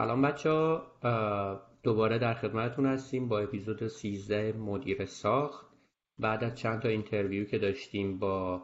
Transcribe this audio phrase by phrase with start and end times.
[0.00, 0.82] سلام بچه ها
[1.82, 5.66] دوباره در خدمتتون هستیم با اپیزود 13 مدیر ساخت.
[6.18, 8.62] بعد از چند تا interview که داشتیم با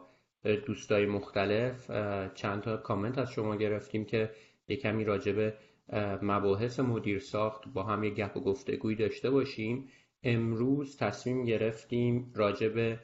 [0.65, 1.91] دوستای مختلف
[2.33, 4.31] چند تا کامنت از شما گرفتیم که
[4.67, 5.53] یه کمی راجب
[6.21, 9.87] مباحث مدیر ساخت با هم یه گپ و گفتگوی داشته باشیم.
[10.23, 12.99] امروز تصمیم گرفتیم راجب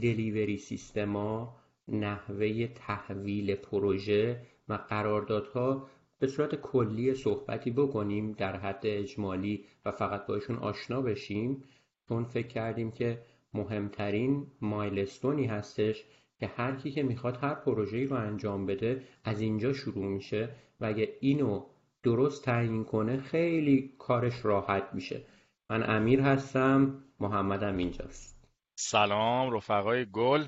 [0.00, 1.56] delivery system ا
[1.88, 5.88] نحوه تحویل پروژه و قراردادها
[6.18, 11.64] به صورت کلی صحبتی بکنیم در حد اجمالی و فقط باشون آشنا بشیم
[12.08, 13.22] چون فکر کردیم که
[13.54, 16.04] مهمترین مایلستونی هستش
[16.38, 20.48] که هر کی که می‌خواد هر پروژه‌ای رو انجام بده از اینجا شروع میشه
[20.80, 21.66] و اگه اینو
[22.02, 25.24] درست تعیین کنه خیلی کارش راحت میشه.
[25.70, 30.46] من امیر هستم محمدم اینجاست سلام رفقای گل.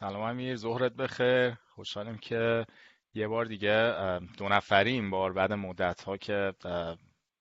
[0.00, 1.54] سلام امیر ظهرت بخیر.
[1.74, 2.66] خوشحالم که
[3.14, 3.94] یه بار دیگه
[4.38, 6.52] دو نفری این بار بعد مدت ها که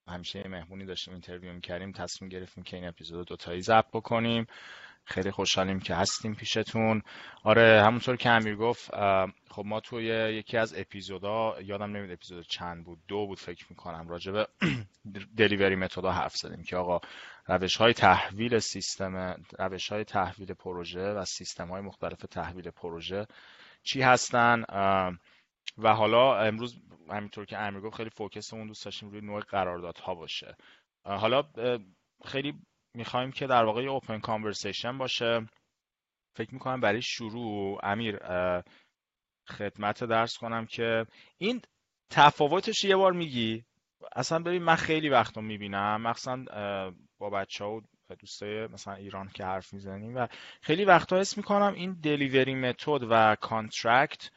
[0.07, 4.47] همیشه مهمونی داشتیم interview می‌کردیم تصمیم گرفتیم که این اپیزود دوتایی ضبط بکنیم.
[5.05, 7.01] خیلی خوشحالیم که هستیم پیشتون.
[7.43, 8.91] آره همونطور که امیر گفت
[9.49, 14.07] خب ما توی یکی از اپیزودا یادم نمیاد اپیزود چند بود دو بود فکر می‌کنم
[14.07, 14.47] راجع به
[15.37, 16.99] delivery method ا حرف زدیم که آقا
[17.47, 23.27] روش های تحویل سیستم روش های تحویل پروژه و سیستم های مختلف تحویل پروژه
[23.83, 24.63] چی هستن؟
[25.77, 30.55] و حالا امروز همینطور که امیر گفت خیلی فوکسمون دوست داشتیم روی نوع قراردادها باشه.
[31.03, 31.43] حالا
[32.25, 32.53] خیلی
[32.93, 35.47] می‌خوایم که در واقع اوپن کانورسیشن باشه.
[36.35, 38.19] فکر می‌کنم برای شروع امیر
[39.47, 41.05] خدمت درس کنم که
[41.37, 41.61] این
[42.09, 43.65] تفاوتش یه بار میگی.
[44.15, 46.01] اصلا ببین من خیلی وقتا می‌بینم.
[46.01, 46.45] مخصوصا
[47.17, 50.27] با بچه ها و دوستای مثلا ایران که حرف می‌زنیم و
[50.61, 54.29] خیلی وقتا حس می‌کنم این delivery method و contract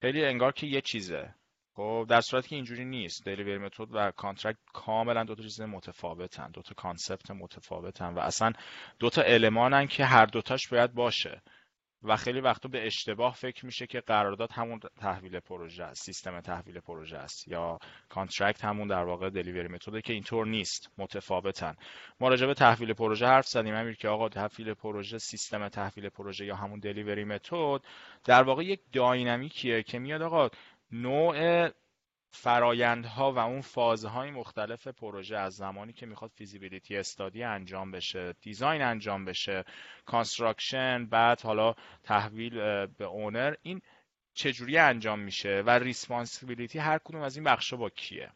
[0.00, 1.34] خیلی انگار که یه چیزه.
[1.74, 3.24] خب در صورتی که اینجوری نیست.
[3.24, 6.50] delivery method و contract کاملا دو تا چیز متفاوتن.
[6.50, 8.52] دو تا concept متفاوتن و اصلا
[8.98, 11.42] دو تا المانن که هر دوتاش باید باشه.
[12.02, 16.80] و خیلی وقتا به اشتباه فکر میشه که قرارداد همون تحویل پروژه است سیستم تحویل
[16.80, 21.74] پروژه است یا contract همون در واقع delivery method ه که اینطور نیست متفاوتن.
[22.20, 26.44] ما راجع به تحویل پروژه حرف زدیم امیر که آقا تحویل پروژه سیستم تحویل پروژه
[26.44, 27.80] یا همون delivery method
[28.24, 30.48] در واقع یک dynamic یه که میاد آقا
[30.92, 31.68] نوع
[32.36, 38.82] فرایندها و اون فازهای مختلف پروژه از زمانی که می‌خواد feasibility study انجام بشه design
[38.82, 39.64] انجام بشه
[40.04, 42.54] construction بعد حالا تحویل
[42.86, 43.80] به owner این
[44.34, 48.30] چجوری انجام میشه و responsibility هر کدوم از این بخشا با کیه؟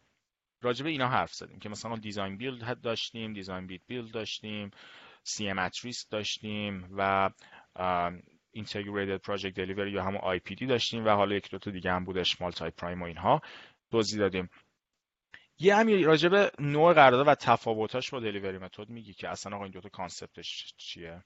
[0.63, 4.71] راجع به اینا حرف زدیم که مثلا design build داشتیم design bid build داشتیم
[5.23, 5.71] CM
[6.11, 7.31] داشتیم و
[8.57, 12.41] Integrated Project Delivery یا همون IPD داشتیم و حالا یک دو تا دیگه هم بودش
[12.41, 13.41] multi prime و اینها.
[13.91, 14.51] توضیح دادیم.
[15.59, 19.73] یه همین به نوع قرارداد و تفاوتاش با delivery method میگی که اصلا آقا این
[19.73, 21.25] دوتا concept ش چیه؟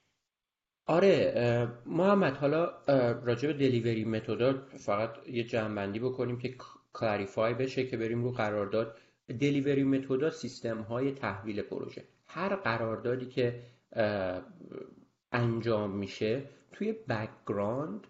[0.85, 2.65] آره محمد حالا
[3.13, 6.55] راجع به delivery method فقط یه جمعبندی بکنیم که
[6.93, 8.97] clarify بشه که بریم رو قرارداد.
[9.27, 12.03] delivery method سیستم های تحویل پروژه.
[12.27, 13.63] هر قراردادی که
[15.31, 18.07] انجام میشه توی background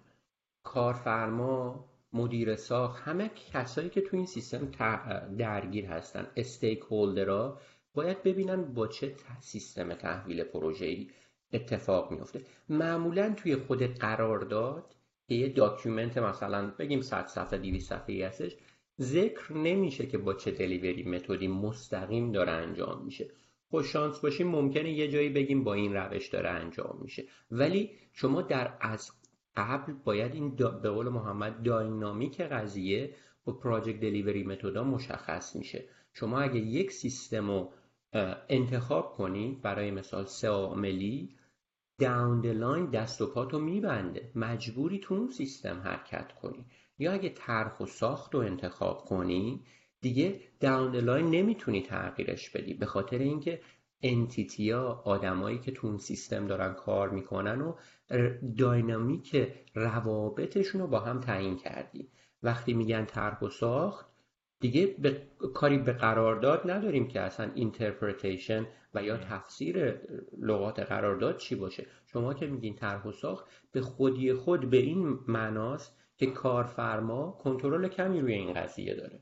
[0.63, 4.71] کارفرما مدیر ساخت همه کسایی که توی این سیستم
[5.37, 7.59] درگیر هستن stakeholder ها
[7.93, 11.07] باید ببینن با چه سیستم تحویل پروژه
[11.53, 14.95] اتفاق میفته معمولا توی خود قرارداد
[15.27, 18.55] که یه document مثلا بگیم 100 صفحه 200 صفحه ای هستش
[19.01, 23.29] ذکر نمیشه که با چه delivery method ی مستقیم داره انجام میشه.
[23.69, 27.23] خوش شانس باشیم ممکنه یه جایی بگیم با این روش داره انجام میشه.
[27.51, 29.11] ولی شما در از
[29.57, 35.83] قبل باید این به قول محمد dynamic قضیه با project delivery method ا مشخص میشه.
[36.13, 37.71] شما اگه یک سیستم رو
[38.49, 41.35] انتخاب کنی برای مثال سه عاملی
[41.99, 44.31] down line دست و پاتو میبنده.
[44.35, 46.65] مجبوری تو اون سیستم حرکت کنی.
[46.99, 49.63] یا اگه طرح و ساخت رو انتخاب کنی
[50.01, 52.73] دیگه down line نمی‌تونی تغییرش بدی.
[52.73, 53.61] به خاطر اینکه
[54.07, 57.75] entity ا آدمایی که تو اون سیستم دارن کار می‌کنن و
[58.57, 62.09] dynamic روابطشون رو با هم تعیین کردی.
[62.43, 64.05] وقتی میگن طرح و ساخت
[64.59, 65.21] دیگه به
[65.53, 70.01] کاری به قرارداد نداریم که اصلا interpretation و یا تفسیر
[70.39, 71.85] لغات قرارداد چی باشه.
[72.05, 77.87] شما که میگین طرح و ساخت به خودی خود به این معناست که کارفرما کنترل
[77.87, 79.19] کمی روی این قضیه داره.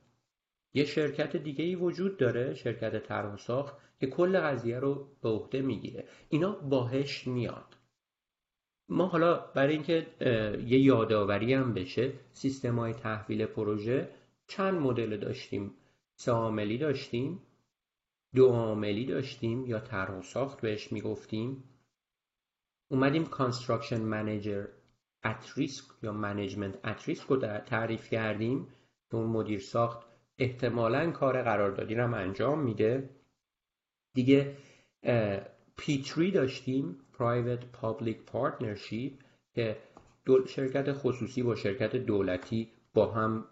[0.73, 5.29] یه شرکت دیگه ای وجود داره شرکت طرح و ساخت که کل قضیه رو به
[5.29, 6.07] عهده می‌گیره.
[6.29, 7.77] اینا باهش میاد.
[8.89, 10.07] ما حالا برای اینکه
[10.65, 14.09] یه یادآوری هم بشه سیستم های تحویل پروژه
[14.47, 15.71] چند مدل داشتیم؟
[16.15, 17.39] سه عاملی داشتیم
[18.35, 21.63] دو عاملی داشتیم یا طرح و ساخت بهش می‌گفتیم.
[22.87, 24.65] اومدیم construction manager
[25.23, 28.67] at risk یا management at risk رو تعریف کردیم.
[29.11, 30.07] که اون مدیر ساخت
[30.37, 33.09] احتمالا کار قراردادی رو هم انجام میده.
[34.13, 34.55] دیگه
[35.77, 39.11] پیتری داشتیم Private Public Partnership
[39.55, 39.77] که
[40.47, 43.45] شرکت خصوصی با شرکت دولتی با هم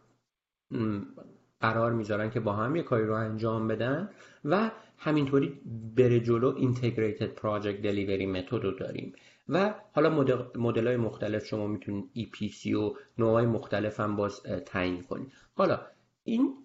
[1.60, 4.10] قرار می‌ذارن که با هم یه کاری رو انجام بدن
[4.46, 5.62] و همینطوری
[5.96, 9.14] بره جلو Integrated Project Delivery متد رو داریم.
[9.50, 10.10] و حالا
[10.56, 15.32] مدل های مختلف شما می‌تونید EPC و نوع مختلف هم باز تعیین کنید.
[15.54, 15.82] حالا
[16.24, 16.56] این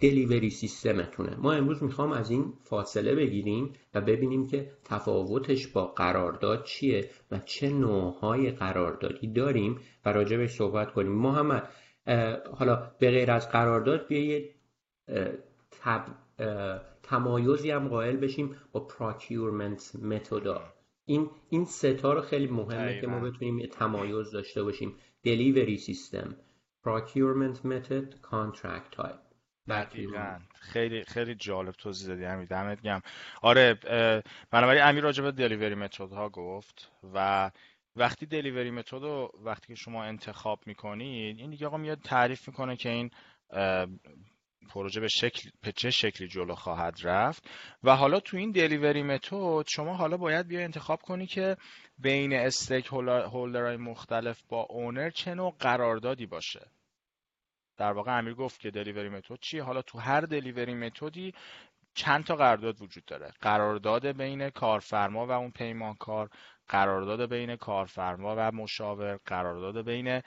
[0.00, 6.64] دلیوری سیستمتونه ما امروز می‌خوام از این فاصله بگیریم و ببینیم که تفاوتش با قرارداد
[6.64, 11.12] چیه و چه نوعهای قراردادی داریم و راجع صحبت کنیم.
[11.12, 11.68] محمد
[12.52, 14.40] حالا به غیر از قرارداد بیا
[15.70, 16.04] تب...
[17.02, 20.62] تمایزی هم قائل بشیم با پراکیورمنت متودا
[21.04, 24.94] این این ستا رو خیلی مهمه که ما بتونیم تمایز داشته باشیم.
[25.22, 26.36] دلیوری سیستم
[26.84, 29.25] procurement method contract type.
[29.68, 30.38] دقیقا.
[30.54, 32.46] خیلی خیلی جالب توضیح دادی امیر.
[32.46, 33.00] دمت گم
[33.42, 33.74] آره
[34.50, 37.50] بنابراین امیر راجع به دلیوری متد ها گفت و
[37.96, 42.76] وقتی دلیوری متد رو وقتی که شما انتخاب می‌کنید این دیگه آقا میاد تعریف می‌کنه
[42.76, 43.10] که این
[44.68, 47.48] پروژه به شکل به چه شکلی جلو خواهد رفت.
[47.84, 51.56] و حالا تو این دلیوری متد شما حالا باید بیا انتخاب کنی که
[51.98, 56.70] بین استیک هولدرهای مختلف با اونر چه نوع قراردادی باشه.
[57.76, 59.62] در واقع امیر گفت که دلیوری متد چیه.
[59.62, 61.34] حالا تو هر دلیوری متدی
[61.94, 63.32] چند تا قرارداد وجود داره.
[63.40, 66.30] قرارداد بین کارفرما و اون پیمانکار
[66.68, 70.22] قرارداد بین کارفرما و مشاور قرارداد بین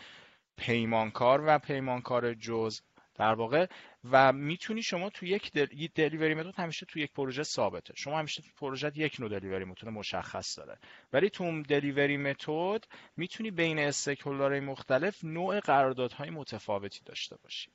[0.57, 2.81] پیمانکار و پیمانکار جز.
[3.19, 3.65] در واقع
[4.11, 5.51] و می‌تونی شما تو یک
[5.95, 7.93] دلیوری متد همیشه تو یک پروژه ثابته.
[7.97, 10.79] شما همیشه تو پروژه یک نوع دلیوری متد مشخص داره.
[11.13, 12.83] ولی تو دلیوری متد
[13.17, 17.71] می‌تونی بین استیکهولدرهای مختلف نوع قراردادهای متفاوتی داشته باشی.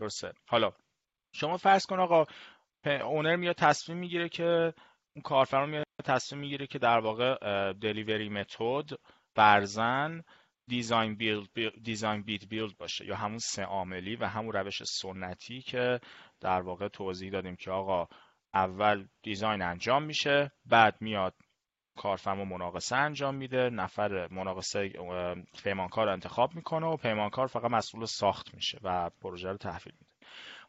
[0.00, 0.72] درسته؟ حالا
[1.32, 2.26] شما فرض کن آقا
[2.86, 4.74] اونر میاد تصمیم می‌گیره که
[5.14, 7.36] اون کارفرما میاد تصمیم می‌گیره که در واقع
[7.72, 8.90] دلیوری متد
[9.34, 10.22] برزن
[10.66, 11.48] دیزاین بیلد
[11.82, 16.00] دیزاین بیت بیلد باشه یا همون سه عاملی و همون روش سنتی که
[16.40, 18.08] در واقع توضیح دادیم که آقا
[18.54, 21.34] اول design انجام میشه بعد میاد
[21.96, 24.92] کارفرما مناقصه انجام میده نفر مناقصه
[25.62, 29.94] پیمانکار انتخاب می‌کنه و پیمانکار فقط مسئول ساخت میشه و پروژه رو تحویل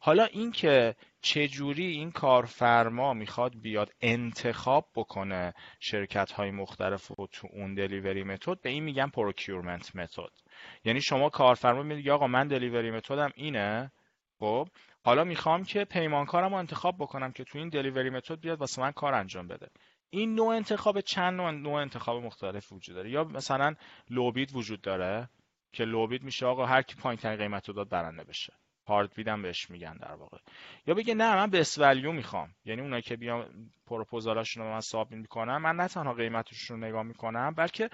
[0.05, 7.73] حالا اینکه چجوری این کارفرما می‌خواد بیاد انتخاب بکنه شرکت های مختلف و تو اون
[7.75, 10.31] delivery method به این میگن procurement method
[10.83, 13.91] یعنی شما کارفرما میگه آقا من delivery method م اینه.
[14.39, 14.67] خب
[15.05, 18.91] حالا می‌خوام که پیمانکارم رو انتخاب بکنم که تو این دلیوری متد بیاد واسه من
[18.91, 19.67] کار انجام بده.
[20.09, 23.75] این نوع انتخاب چند نوع, نوع انتخاب مختلف وجود داره؟ یا مثلا
[24.09, 25.29] لوبید وجود داره
[25.73, 28.53] که لوبید میشه آقا هر کی پایین قیمت رو داد برنده بشه.
[28.87, 30.37] هارد هم بهش میگن در واقع.
[30.87, 32.49] یا بگه نه من به ولیو می‌خوام.
[32.65, 37.03] یعنی اونایی که بیان پروپوزالاشون رو من سابمیت می‌کنم من نه تنها قیمتشون رو نگاه
[37.03, 37.89] می‌کنم بلکه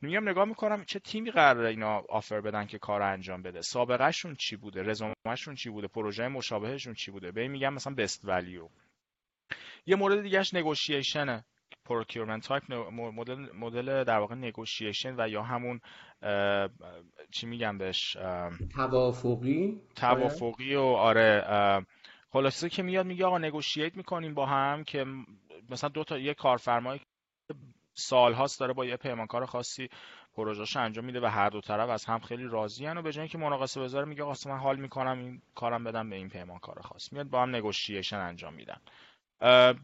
[0.00, 3.60] میگم نگاه می‌کنم چه تیمی قراره اینا آفر بدن که کار انجام بده.
[3.60, 8.24] سابقهشون چی بوده؟ رزومهشون چی بوده؟ پروژه مشابهشون چی بوده؟ به این میگم مثلا بست
[8.24, 8.68] ولیو
[9.86, 11.44] یه مورد دیگهش negotiation ه
[11.88, 15.80] procurement type مدل مدل در واقع negotiation و یا همون
[17.30, 18.16] چی میگم بهش؟
[18.74, 21.44] توافقی؟ توافقی و آره
[22.32, 25.04] خلاصه که میاد میگه آقا negotiate می‌کنیم با هم که
[25.70, 27.00] مثلا دو تا یه کارفرمایی
[27.94, 29.88] سالهاست داره با یه پیمانکار خاصی
[30.36, 33.38] پروژهش انجام میده و هر دو طرف از هم خیلی راضی و به جای اینکه
[33.38, 37.12] مناقصه بذاره میگه آقا من حال می‌کنم این کارم بدم به این پیمانکار خاص.
[37.12, 38.80] میاد با هم negotiation انجام میدن.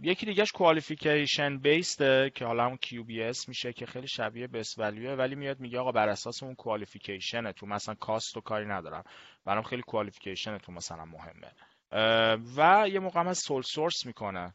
[0.02, 5.34] یکی دیگهش کوالیفیکیشن بیسته که حالا همون QBS میشه که خیلی شبیه بس ولیوه ولی
[5.34, 9.04] میاد میگه آقا بر اساس اون کوالیفیکیشن تو مثلا کاست و کاری ندارم.
[9.44, 11.52] برام خیلی کوالیفیکیشن تو مثلا مهمه.
[12.56, 14.54] و یه موقع هم سول سورس می‌کنه.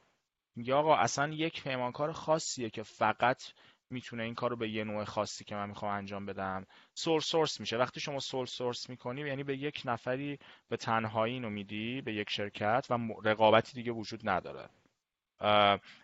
[0.55, 3.43] میگه آقا اصلا یک پیمانکار خاصیه که فقط
[3.89, 7.59] می‌تونه این کار رو به یه نوع خاصی که من می‌خوام انجام بدم سول سورس
[7.59, 7.77] میشه.
[7.77, 12.29] وقتی شما سول سورس می‌کنی یعنی به یک نفری به تنهایی اینو میدی به یک
[12.29, 14.69] شرکت و رقابتی دیگه وجود نداره.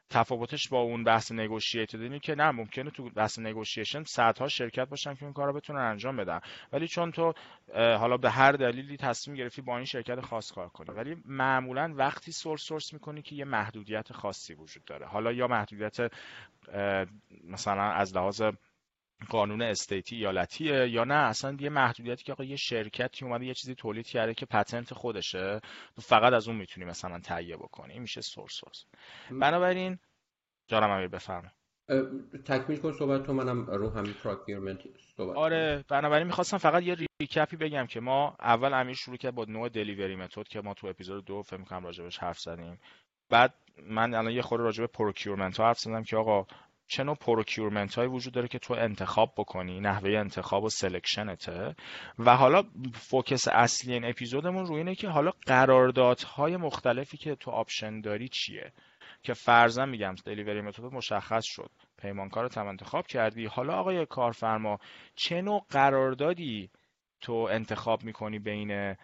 [0.10, 5.16] تفاوتش با اون بحث نگوشییتد اینه که نه ممکنه تو بحث نگوشیشن صدها شرکت باشن
[5.16, 6.40] که این کار رو بتونن انجام بدن.
[6.72, 7.34] ولی چون تو
[7.76, 10.96] حالا به هر دلیلی تصمیم گرفتی با این شرکت خاص کار کنی.
[10.96, 15.06] ولی معمولا وقتی سورس سورس می‌کنی که یه محدودیت خاصی وجود داره.
[15.06, 16.12] حالا یا محدودیت
[17.44, 18.44] مثلا از لحاظ
[19.30, 23.76] قانون استیتی ایالتیه یا نه؟ اصلا یه محدودیتی که آقا یه شرکتی اومده یه چیزی
[23.76, 25.60] تولید کرده که پتنت خودشه.
[26.02, 28.86] فقط از اون می‌تونی مثلا تهیه بکنی این میشه sole source.
[29.32, 30.00] بنابراین
[30.68, 31.50] جانم امیر بفرما
[32.46, 33.34] تکمیل کن صحبت تو.
[33.34, 34.80] منم رو همین procurement
[35.18, 39.36] صحبت آره بنابراین می‌خواستم فقط یه recap ی بگم که ما اول امیر شروع کرد
[39.36, 42.80] با نوع delivery method که ما تو اپیزود دو فکر می‌کنم راجبش حرف زدیم.
[43.30, 46.46] بعد من الان یه خورده راجع به procurement ها حرف زدم که آقا
[46.92, 51.76] چه نوع procurement هایی وجود داره که تو انتخاب بکنی نحوه انتخاب و selection ته
[52.20, 58.02] و حالا focus اصلی این اپیزودمون روی اینه که حالا قراردادهای مختلفی که تو option
[58.02, 58.72] داری چیه؟
[59.24, 63.46] که فرضاً میگم delivery method مشخص شد پیمانکار رو انتخاب کردی.
[63.46, 64.78] حالا آقای کارفرما
[65.16, 66.70] چه نوع قراردادی
[67.22, 68.96] تو انتخاب می‌کنی بین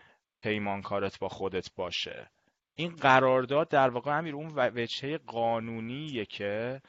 [0.42, 2.30] پیمانکارت با خودت باشه؟
[2.76, 6.82] این قرارداد در واقع همین اون وجهه قانونیه که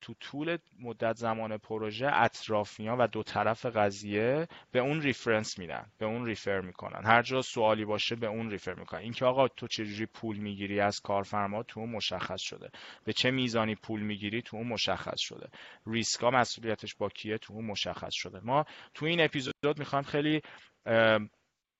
[0.00, 6.06] تو طول مدت زمان پروژه اطرافیان و دو طرف قضیه به اون reference میدن به
[6.06, 7.00] اون refer می‌کنن.
[7.04, 9.00] هر جا سوالی باشه به اون refer می‌کنن.
[9.00, 12.68] اینکه آقا تو چجوری پول می‌گیری از کارفرما تو اون مشخص شده.
[13.04, 15.48] به چه میزانی پول می‌گیری تو اون مشخص شده.
[15.86, 18.40] ریسکا مسئولیتش با کیه تو اون مشخص شده.
[18.42, 18.64] ما
[18.94, 20.40] تو این اپیزود می‌خوایم خیلی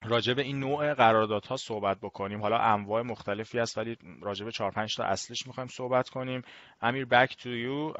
[0.09, 2.41] راجع به این نوع قراردادها صحبت بکنیم.
[2.41, 6.43] حالا انواع مختلفی هست ولی راجع به 4 5 تا اصلیش می‌خوایم صحبت کنیم.
[6.81, 7.93] امیر back to you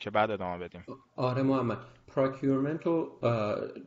[0.00, 0.84] که بعد ادامه بدیم.
[1.16, 1.78] آره محمد.
[2.08, 3.18] procurement رو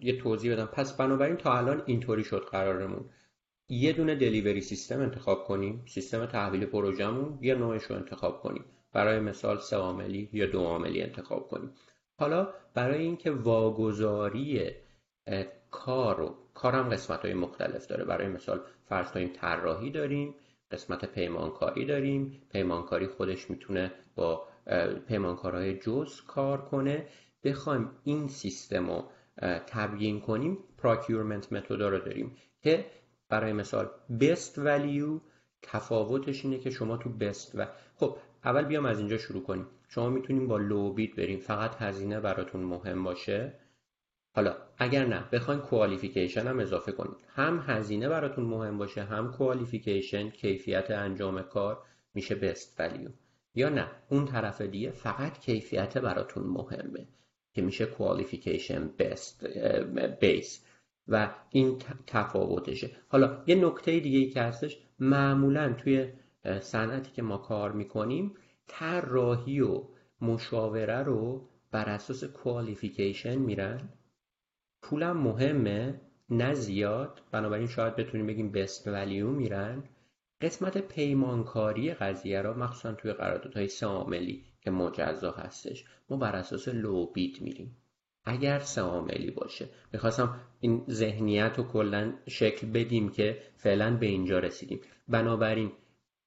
[0.02, 0.66] یه توضیح بدم.
[0.66, 3.10] پس بنابراین تا الان اینطوری شد قرارمون.
[3.70, 5.84] یه دونه delivery system انتخاب کنیم.
[5.88, 8.66] سیستم تحویل پروژهمون یه نوعش رو انتخاب کنیم.
[8.94, 11.72] برای مثال سه عاملی یا دو عاملی انتخاب کنیم.
[12.20, 14.72] حالا برای اینکه واگذاری
[15.72, 18.06] کار رو کارم قسمت های مختلف داره.
[18.06, 18.60] برای مثال
[18.90, 20.36] فرض کنیم طراحی داریم
[20.72, 22.42] قسمت پیمانکاری داریم.
[22.52, 24.48] پیمانکاری خودش می‌تونه با
[25.08, 27.08] پیمانکارهای جز کار کنه.
[27.44, 29.04] بخوایم این سیستم رو
[29.68, 32.86] تبیین کنیم پراکیورمنت متودا رو داریم که
[33.30, 35.22] برای مثال best value
[35.62, 39.66] تفاوتش اینه که شما تو best و خب اول بیام از اینجا شروع کنیم.
[39.90, 41.40] شما می‌تونیم با لو بیت بریم.
[41.40, 43.54] فقط هزینه براتون مهم باشه.
[44.38, 47.18] حالا اگر نه بخواین کوالیفیکیشن هم اضافه کنید.
[47.28, 51.78] هم هزینه براتون مهم باشه هم کوالیفیکیشن کیفیت انجام کار
[52.14, 53.10] میشه بست ولیو
[53.56, 57.08] یا نه اون طرف دیگه فقط کیفیت براتون مهمه
[57.54, 59.46] که میشه کوالیفیکیشن بست
[60.20, 60.66] بیس
[61.08, 61.78] و این
[62.08, 62.92] تفاوتشه.
[63.08, 66.10] حالا یه نکته دیگه ای که هستش معمولا توی
[66.60, 68.34] صنعتی که ما کار می‌کنیم
[68.68, 69.84] طراحی و
[70.22, 73.90] مشاوره رو بر اساس کوالیفیکیشن میرن.
[74.88, 77.22] پولم مهمه نه زیاد.
[77.32, 79.84] بنابراین شاید بتونیم بگیم بست ولیو میرن.
[80.42, 86.68] قسمت پیمانکاری قضیه را مخصوصا توی قراردادهای سه عاملی که مجزا هستش ما بر اساس
[86.68, 87.78] لو بیت میریم.
[88.26, 89.70] اگر سه عاملی باشه.
[89.94, 94.80] می‌خواستم این ذهنیت رو کلا شکل بدیم که فعلا به اینجا رسیدیم.
[95.08, 95.72] بنابراین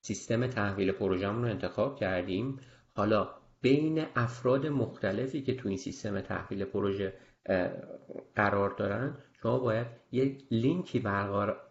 [0.01, 2.61] سیستم تحویل پروژهمون رو انتخاب کردیم.
[2.95, 3.29] حالا
[3.61, 7.13] بین افراد مختلفی که تو این سیستم تحویل پروژه
[8.35, 10.99] قرار دارن شما باید یک لینکی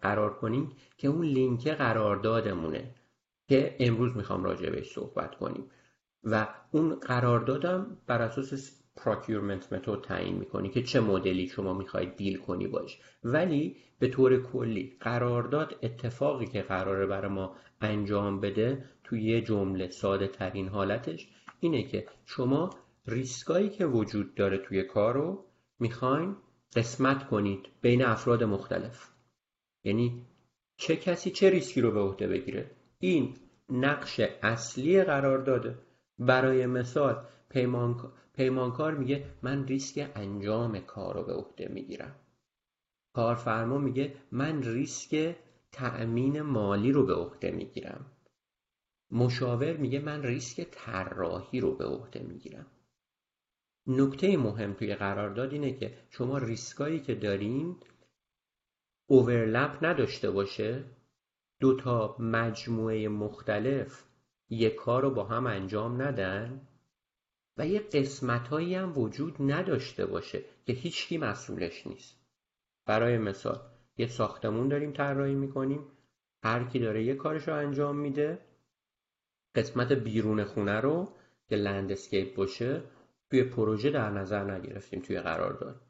[0.01, 2.95] قرار کنیم که اون لینک قراردادمونه
[3.47, 5.71] که امروز می‌خوام راجع بهش صحبت کنیم.
[6.23, 12.37] و اون قراردادم بر اساس procurement method تعیین می‌کنی که چه مدلی شما می‌خواید deal
[12.37, 12.99] کنی باش.
[13.23, 19.89] ولی به طور کلی قرارداد اتفاقی که قراره برای ما انجام بده توی یه جمله
[19.89, 21.27] ساده ترین حالتش
[21.59, 22.69] اینه که شما
[23.07, 25.45] ریسکایی که وجود داره توی کار رو
[25.79, 26.35] می‌خواین
[26.75, 29.09] قسمت کنید بین افراد مختلف.
[29.83, 30.25] یعنی
[30.77, 32.71] چه کسی چه ریسکی رو به عهده بگیره.
[32.99, 33.35] این
[33.69, 35.77] نقش اصلی قرار داده.
[36.19, 37.25] برای مثال
[38.33, 42.15] پیمانکار میگه من ریسک انجام کار رو به عهده می‌گیرم.
[43.13, 45.35] کارفرما میگه من ریسک
[45.71, 48.05] تأمین مالی رو به عهده می‌گیرم.
[49.11, 52.65] مشاور میگه من ریسک طراحی رو به عهده می‌گیرم.
[53.89, 57.75] نکته مهم توی قرارداد اینه که شما ریسکایی که دارین
[59.07, 60.83] اوورلپ نداشته باشه.
[61.59, 64.03] دو تا مجموعه مختلف
[64.49, 66.61] یک کار رو با هم انجام ندن
[67.57, 72.15] و یه قسمت هایی هم وجود نداشته باشه که هیچکی مسئولش نیست.
[72.85, 73.59] برای مثال
[73.97, 75.87] یه ساختمون داریم طراحی می‌کنیم.
[76.43, 78.39] هر کی داره یه کارش رو انجام میده
[79.55, 81.07] قسمت بیرون خونه رو
[81.47, 82.81] که لندسکیپ باشه
[83.29, 85.81] توی پروژه در نظر نگرفتیم توی قرارداد.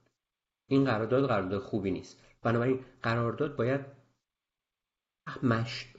[0.68, 2.24] این قرارداد قرارداد خوبی نیست.
[2.42, 3.86] بنابراین قرارداد باید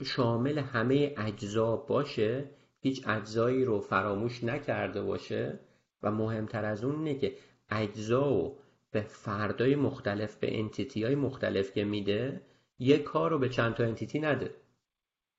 [0.03, 5.59] شامل همه اجزا باشه هیچ اجزایی رو فراموش نکرده باشه
[6.03, 7.35] و مهمتر از اون اینه که
[7.69, 8.59] اجزا و
[8.91, 12.41] به فردای مختلف به entity های مختلف که میده
[12.79, 14.55] یه کار رو به چند تا entity نده.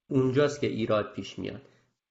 [0.09, 1.63] اونجاست که ایراد پیش میاد.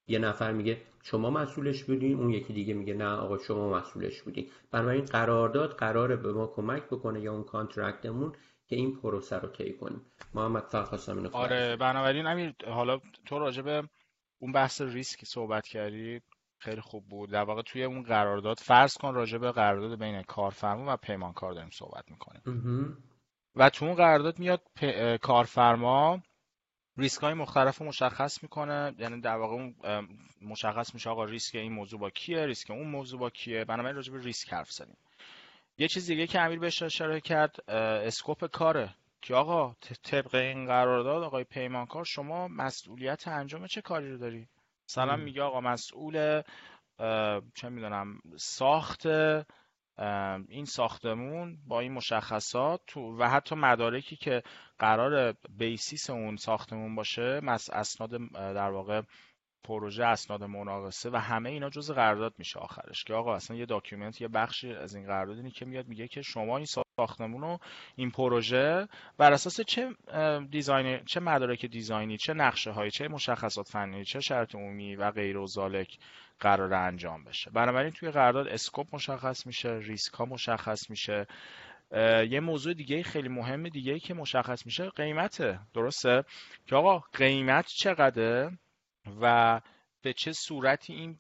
[0.07, 4.50] یه نفر میگه شما مسئولش بودین اون یکی دیگه میگه نه آقا شما مسئولش بودین
[4.72, 8.31] بنابراین قرارداد قراره به ما کمک بکنه یا اون contract مون
[8.67, 10.01] که این پروسه رو طی کنیم.
[10.34, 13.84] محمد فقط خواستم اینو آره بنابراین امیر حالا تو راجع به
[14.39, 16.22] اون بحث ریسک صحبت کردی
[16.60, 17.31] خیلی خوب بود.
[17.31, 21.70] در واقع توی اون قرارداد فرض کن راجع به قرارداد بین کارفرما و پیمانکار داریم
[21.70, 22.41] صحبت می‌کنیم.
[23.55, 24.62] و تو اون قرارداد میاد
[25.22, 26.22] کارفرما
[26.98, 28.95] ریسک های مختلف رو مشخص می‌کنه.
[28.98, 29.71] یعنی در واقع
[30.41, 33.65] مشخص میشه آقا ریسک این موضوع با کیه ریسک اون موضوع با کیه.
[33.65, 34.98] بنابراین راجع به ریسک حرف زدیم.
[35.77, 38.95] یه چیز دیگه که امیر بهش اشاره کرد scope کاره.
[39.21, 44.48] که آقا طبق این قرارداد آقای پیمانکار شما مسئولیت انجام چه کاری رو داری؟
[44.89, 46.41] مثلا میگه آقا مسئول
[47.55, 49.07] چه می‌دونم ساخت
[50.48, 54.43] این ساختمون با این مشخصات و حتی مدارکی که
[54.79, 57.41] قرار basis اون ساختمون باشه
[57.74, 59.01] اسناد در واقع
[59.63, 63.03] پروژه اسناد مناقصه و همه اینا جز قرارداد میشه آخرش.
[63.03, 66.22] که آقا اصلا یه document یه بخشی از این قرارداد اینه که میاد میگه که
[66.22, 67.60] شما این ساختمون رو
[67.96, 68.88] این پروژه
[69.18, 69.96] بر اساس چه
[70.50, 75.38] دیزاین چه مدارک دیزاینی چه نقشه هایی چه مشخصات فنی چه شرط عمومی و غیر
[75.38, 75.98] و ذالک
[76.39, 77.51] قرار انجام بشه.
[77.51, 81.27] بنابراین توی قرارداد اسکوپ مشخص میشه ریسک ها مشخص میشه.
[82.30, 85.60] یه موضوع دیگه خیلی مهم دیگه که مشخص میشه قیمته.
[85.74, 86.24] درسته؟
[86.65, 88.58] که آقا قیمت چقدره؟
[89.22, 89.62] و
[90.01, 91.20] به چه صورتی این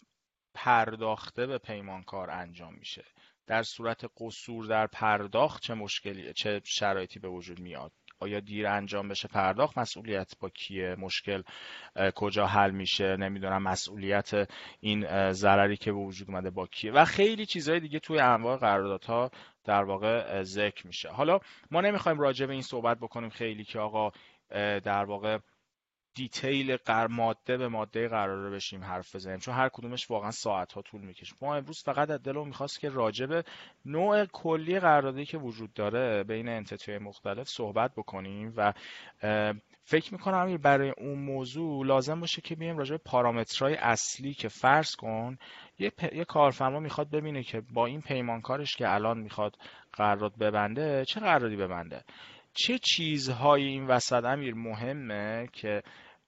[0.53, 3.03] پرداخته به پیمانکار انجام میشه؟
[3.47, 9.07] در صورت قصور در پرداخت چه مشکلی چه شرایطی به وجود میاد؟ آیا دیر انجام
[9.07, 11.41] بشه پرداخت؟ مسئولیت با کیه؟ مشکل
[12.15, 17.45] کجا حل میشه؟ نمی‌دونم مسئولیت این ضرری که به وجود اومده با کیه؟ و خیلی
[17.45, 19.31] چیزهای دیگه توی انواع قراردادها
[19.63, 21.09] در واقع ذکر میشه.
[21.09, 21.39] حالا
[21.71, 24.11] ما نمی‌خوایم راجع به این صحبت بکنیم خیلی که آقا
[24.79, 25.37] در واقع
[26.15, 29.37] دیتیل قر ماده به ماده قراره بشیم حرف بزنیم.
[29.37, 31.35] چون هر کدومش واقعا ساعت ها طول می‌کشه.
[31.41, 33.45] ما امروز فقط از دلمون می‌خواست که راجب
[33.85, 38.73] نوع کلی قراردادی که وجود داره بین انتیتی مختلف صحبت بکنیم و
[39.83, 44.95] فکر می‌کنم برای اون موضوع لازم باشه که بیم راجع به پارامترهای اصلی که فرض
[44.95, 45.37] کن
[45.79, 49.57] یه, یه کارفرما می‌خواد ببینه که با این پیمانکارش که الان می‌خواد
[49.93, 52.03] قرارداد ببنده چه قراردادی ببنده.
[52.53, 55.83] چه چیزهایی این وسط امیر مهمه که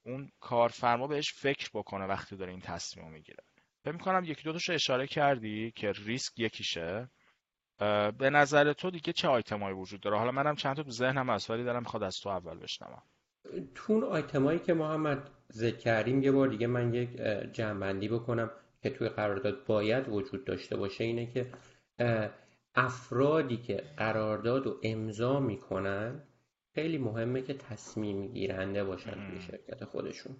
[0.05, 3.43] اون کارفرما بهش فکر بکنه وقتی داره این تصمیم می‌گیره.
[3.83, 7.09] فکر می‌کنم یکی دو رو اشاره کردی که ریسک یکیشه.
[8.17, 11.49] به نظر تو دیگه چه آیتمایی وجود داره؟ حالا منم چند تا تو ذهنم از
[11.49, 13.01] ولی دارم می‌خواد از تو اول بشنوم.
[13.75, 17.09] تو اون آیتمایی که محمد ذکر کردیم یه بار دیگه من یک
[17.53, 21.51] جمعبندی بکنم که توی قرارداد باید وجود داشته باشه اینه که
[22.75, 26.23] افرادی که قرارداد رو امضا می‌کنن
[26.75, 30.35] خیلی مهمه که تصمیم گیرنده باشن توی شرکت خودشون.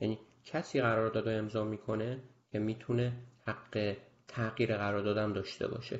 [0.00, 3.12] یعنی کسی قرارداد رو امضا می‌کنه که می‌تونه
[3.44, 3.96] حق
[4.28, 5.98] تغییر قراردادم داشته باشه.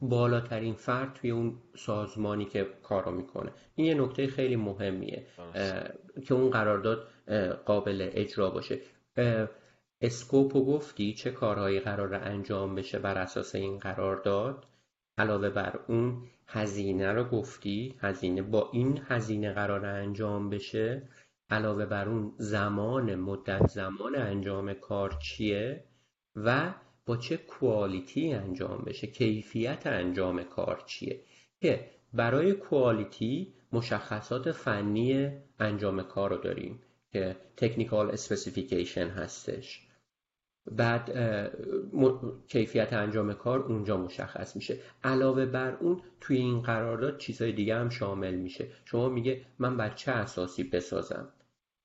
[0.00, 3.52] بالاترین فرد توی اون سازمانی که کارو می‌کنه.
[3.74, 5.26] این یه نکته خیلی مهمیه
[6.26, 7.08] که اون قرارداد
[7.64, 8.78] قابل اجرا باشه.
[10.00, 14.66] اسکوپو گفتی چه کارهایی قرار انجام بشه بر اساس این قرارداد
[15.20, 21.02] علاوه بر اون هزینه رو گفتی هزینه با این هزینه قرار انجام بشه
[21.50, 25.84] علاوه بر اون زمان مدت زمان انجام کار چیه
[26.36, 26.74] و
[27.06, 31.20] با چه quality انجام بشه کیفیت انجام کار چیه
[31.60, 36.80] که برای quality مشخصات فنی انجام کار رو داریم
[37.12, 39.89] که technical specification هستش.
[40.66, 41.10] بعد
[42.48, 44.78] کیفیت انجام کار اونجا مشخص میشه.
[45.04, 48.66] علاوه بر اون توی این قرارداد چیزهای دیگه هم شامل میشه.
[48.84, 51.28] شما میگه من بر چه اساسی بسازم؟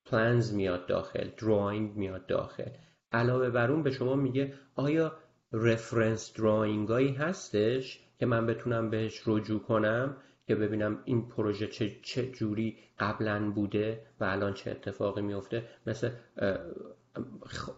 [0.04, 2.70] plans میاد داخل drawing میاد داخل.
[3.12, 5.16] علاوه بر اون به شما میگه آیا
[5.52, 11.96] reference drawing هایی هستش که من بتونم بهش رجوع کنم که ببینم این پروژه چه,
[12.02, 16.10] چه جوری قبلا بوده و الان چه اتفاقی میفته؟ مثل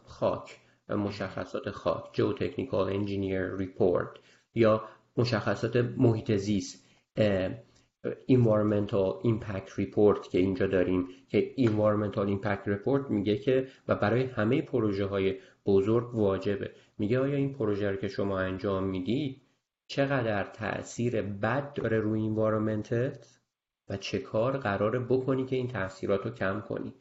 [0.05, 0.61] خاک.
[0.97, 4.09] مشخصات خاک geotechnical engineer report
[4.55, 4.85] یا
[5.17, 6.85] مشخصات محیط زیست
[8.07, 14.63] environmental impact report که اینجا داریم که environmental impact report میگه که و برای همه
[14.63, 16.71] پروژه های بزرگ واجبه.
[16.99, 19.43] میگه آیا این پروژه رو که شما انجام می‌دید
[19.87, 23.39] چقدر تاثیر بد داره روی انوایرمنتت
[23.89, 26.95] و چه کار قراره بکنی که این تاثیرات رو کم کنی؟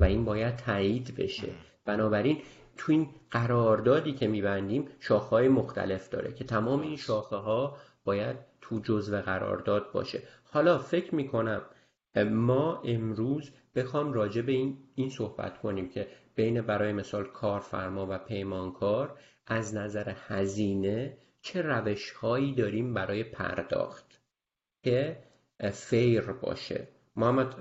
[0.00, 1.48] و این باید تایید بشه.
[1.84, 2.38] بنابراین
[2.78, 8.36] تو این قراردادی که میبندیم شاخه های مختلف داره که تمام این شاخه ها باید
[8.60, 10.22] تو جزو قرارداد باشه.
[10.44, 11.62] حالا فکر می‌کنم
[12.30, 18.18] ما امروز بخوام راجع به این, این صحبت کنیم که بین برای مثال کارفرما و
[18.18, 24.20] پیمانکار از نظر هزینه چه روش هایی داریم برای پرداخت
[24.84, 25.18] که
[25.72, 26.88] فیر باشه.
[27.16, 27.54] محمد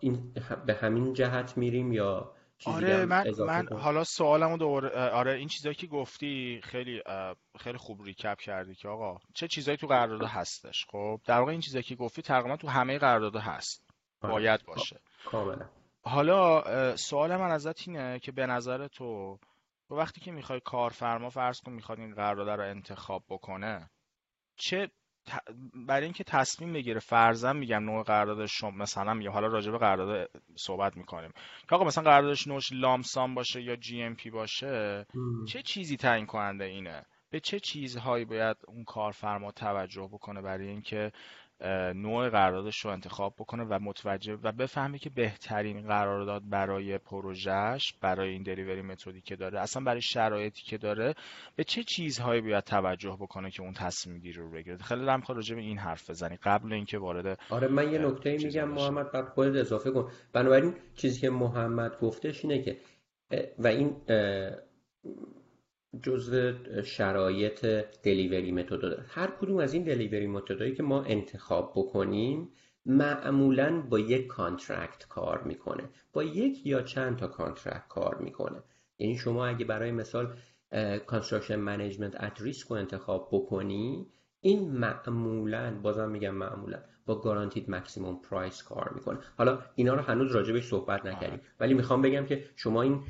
[0.00, 0.32] این
[0.66, 5.86] به همین جهت میریم یا آره من من حالا سوالمو دوباره آره این چیزایی که
[5.86, 7.02] گفتی خیلی
[7.58, 11.60] خیلی خوب ریکپ کردی که آقا چه چیزایی تو قرارداد هستش خب؟ در واقع این
[11.60, 13.86] چیزایی که گفتی تقریبا تو همه قرارداد هست.
[14.20, 14.32] آره.
[14.32, 15.00] باید باشه.
[15.24, 15.68] کاملا.
[16.02, 19.38] حالا سوال من ازت اینه که به نظر تو
[19.90, 23.90] وقتی که می‌خوای کارفرما فرض کن می‌خواد این قرارداد رو انتخاب بکنه
[24.56, 24.90] چه
[25.86, 30.30] برای اینکه تصمیم بگیره فرضاً میگم نوع قرارداد شما مثلا میگم حالا راجع به قرارداد
[30.56, 31.30] صحبت می‌کنیم
[31.68, 35.06] که آقا مثلا قراردادش نوش لامسام باشه یا جی ام پی باشه
[35.48, 41.12] چه چیزی تعیین کننده اینه؟ به چه چیزهایی باید اون کارفرما توجه بکنه برای اینکه
[41.94, 48.30] نوع قراردادش رو انتخاب بکنه و متوجه و بفهمه که بهترین قرارداد برای پروژهش برای
[48.30, 51.14] این دلیوری متدی که داره اصلا برای شرایطی که داره
[51.56, 55.54] به چه چیزهایی باید توجه بکنه که اون تصمیم گیری رو بگیره؟ خیلی دارم راجع
[55.54, 59.60] به این حرف بزنی قبل اینکه وارد آره من یه نکته میگم محمد بعد خودت
[59.60, 60.10] اضافه کن.
[60.32, 62.76] بنابراین چیزی که محمد گفتش اینه که
[63.58, 63.96] و این
[66.02, 66.52] جزء
[66.84, 67.66] شرایط
[68.02, 72.48] delivery method هر کدوم از این delivery method ایی که ما انتخاب بکنیم
[72.86, 75.88] معمولا با یک contract کار می‌کنه.
[76.12, 78.62] با یک یا چند تا contract کار می‌کنه.
[78.98, 80.36] یعنی شما اگه برای مثال
[81.06, 84.06] construction management at risk رو انتخاب بکنی
[84.40, 89.18] این معمولا بازم میگم معمولا با guaranteed maximum price کار می‌کنه.
[89.38, 91.40] حالا اینا رو هنوز راجبش صحبت نکردیم.
[91.60, 93.00] ولی می‌خوام بگم که شما این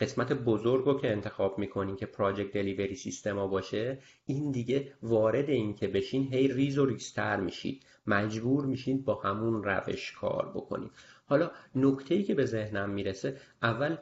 [0.00, 5.50] قسمت بزرگ رو که انتخاب می‌کنین که project delivery system ا باشه این دیگه وارد
[5.50, 7.86] این که بشین هی ریز و ریزتر میشید.
[8.06, 10.90] مجبور میشین با همون روش کار بکنید.
[11.26, 13.96] حالا نکته ای که به ذهنم می‌رسه اول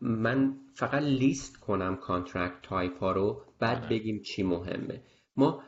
[0.00, 3.88] من فقط لیست کنم contract type ها رو بعد آره.
[3.88, 5.02] بگیم چی مهمه.
[5.36, 5.62] ما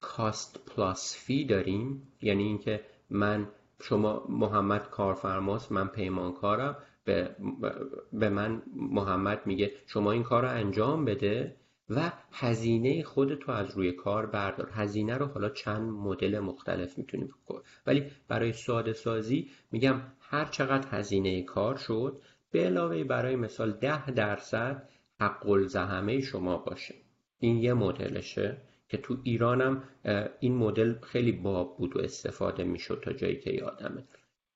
[0.00, 2.80] cost plus fee داریم یعنی اینکه
[3.10, 3.48] من
[3.82, 6.76] شما محمد کارفرماست من پیمانکارم.
[7.08, 7.30] به,
[8.12, 11.56] به من محمد میگه شما این کار رو انجام بده
[11.90, 14.70] و هزینه خودتو از روی کار بردار.
[14.72, 20.88] هزینه رو حالا چند مدل مختلف می‌تونیم کن ولی برای ساده سازی میگم هر چقدر
[20.90, 24.88] هزینه کار شد به علاوه برای مثال ده درصد
[25.20, 26.94] حق الزحمه شما باشه.
[27.38, 28.56] این یه مدلشه
[28.88, 29.82] که تو ایرانم
[30.40, 34.04] این مدل خیلی باب بود و استفاده می‌شد تا جایی که یادمه.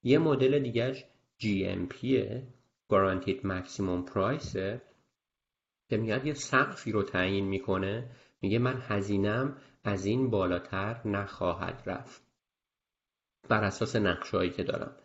[0.03, 1.05] یه مدل دیگهش
[1.43, 1.97] GMP
[2.91, 4.79] Guaranteed Maximum Price
[5.89, 8.11] که میاد یه سقفی رو تعیین می‌کنه.
[8.43, 12.23] میگه من هزینم از این بالاتر نخواهد رفت.
[13.49, 14.97] بر اساس نقشهایی که دارم.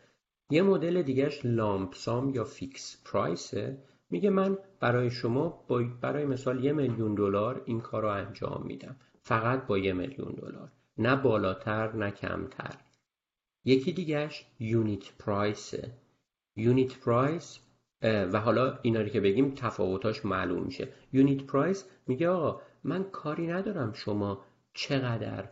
[0.50, 5.65] یه مدل دیگهش لامپسام یا فیکس پرایسه میگه من برای شما
[6.02, 8.95] برای مثال یه میلیون دلار این کار رو انجام میدم.
[9.21, 10.71] فقط با یه میلیون دلار.
[10.97, 12.76] نه بالاتر نه کمتر.
[13.65, 16.07] یکی دیگهش unit price ه
[16.58, 17.60] unit price
[18.02, 20.88] و حالا اینا رو که بگیم تفاوتاش معلوم میشه.
[21.13, 25.50] unit price میگه آقا من کاری ندارم شما چقدر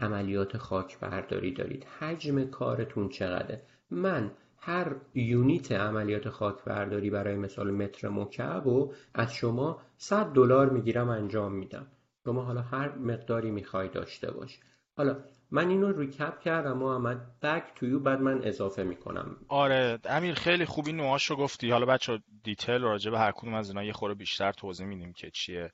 [0.00, 1.84] عملیات خاک برداری دارید.
[1.84, 3.62] حجم کارتون چقدره.
[3.90, 10.70] من هر unit عملیات خاک برداری برای مثال متر مکعب و از شما 100 دلار
[10.70, 11.86] می‌گیرم انجام میدم.
[12.24, 14.60] شما حالا هر مقداری می‌خوای داشته باش.
[14.96, 15.16] حالا
[15.50, 19.36] من اینو ریکپ کردم محمد بک تو یو بعد من اضافه می‌کنم.
[19.48, 21.70] آره امیر خیلی خوبی نوعاشو گفتی.
[21.70, 25.30] حالا بچه دیتیل راجع به هر کدوم از اینا یه خورده بیشتر توضیح میدیم که
[25.30, 25.70] چیه.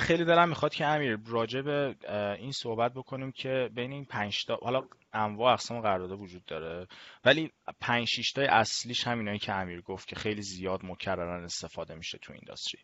[0.00, 1.96] خیلی دلم می‌خواد که امیر راجع به
[2.38, 4.82] این صحبت بکنیم که بین این پنج تا حالا
[5.12, 6.86] انواع اقسام قرارداد وجود داره
[7.24, 12.18] ولی پنج شش تا اصلیش همینایی که امیر گفت که خیلی زیاد مکررن استفاده میشه
[12.18, 12.82] تو اینداستری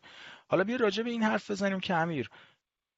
[0.48, 2.30] حالا بیا راجع به این حرف بزنیم که امیر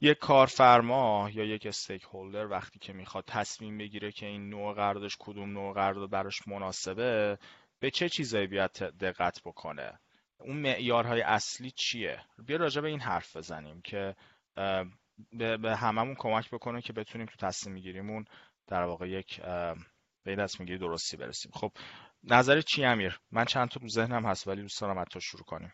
[0.05, 5.17] یک کارفرما یا یک استیک هولدر وقتی که می‌خواد تصمیم بگیره که این نوع قراردادش
[5.21, 7.39] کدوم نوع قرارداد براش مناسبه
[7.81, 10.01] به چه چیزایی بیاد دقت بکنه؟
[10.39, 14.17] اون معیارهای اصلی چیه؟ بیا راجع به این حرف بزنیم که
[15.31, 18.25] به هممون کمک بکنه که بتونیم تو تصمیم میگیریمون
[18.67, 19.41] در واقع یک
[20.25, 21.53] به این تصمیم گیری درستی برسیم.
[21.55, 21.73] خب
[22.25, 25.73] نظر چی امیر؟ من چند تا تو ذهنم هست ولی دوست دارم تو شروع کنیم.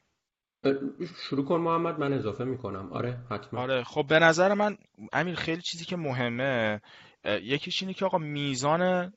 [1.16, 2.92] شروع کن محمد من اضافه می‌کنم.
[2.92, 3.60] آره حتما.
[3.60, 4.76] آره خب به نظر من
[5.12, 6.80] امیر خیلی چیزی که مهمه
[7.24, 9.12] یکیش اینه که آقا میزان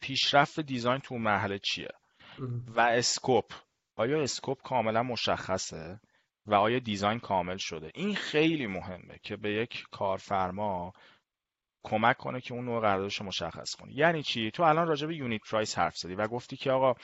[0.00, 1.88] پیشرفت design تو مرحله چیه؟
[2.66, 3.52] و scope.
[3.96, 6.00] آیا scope کاملا مشخصه؟
[6.46, 10.92] و آیا design کامل شده؟ این خیلی مهمه که به یک کارفرما
[11.84, 13.92] کمک کنه که اون نوع قراردادش مشخص کنه.
[13.96, 16.94] یعنی چی؟ تو الان راجع به unit price حرف زدی و گفتی که آقا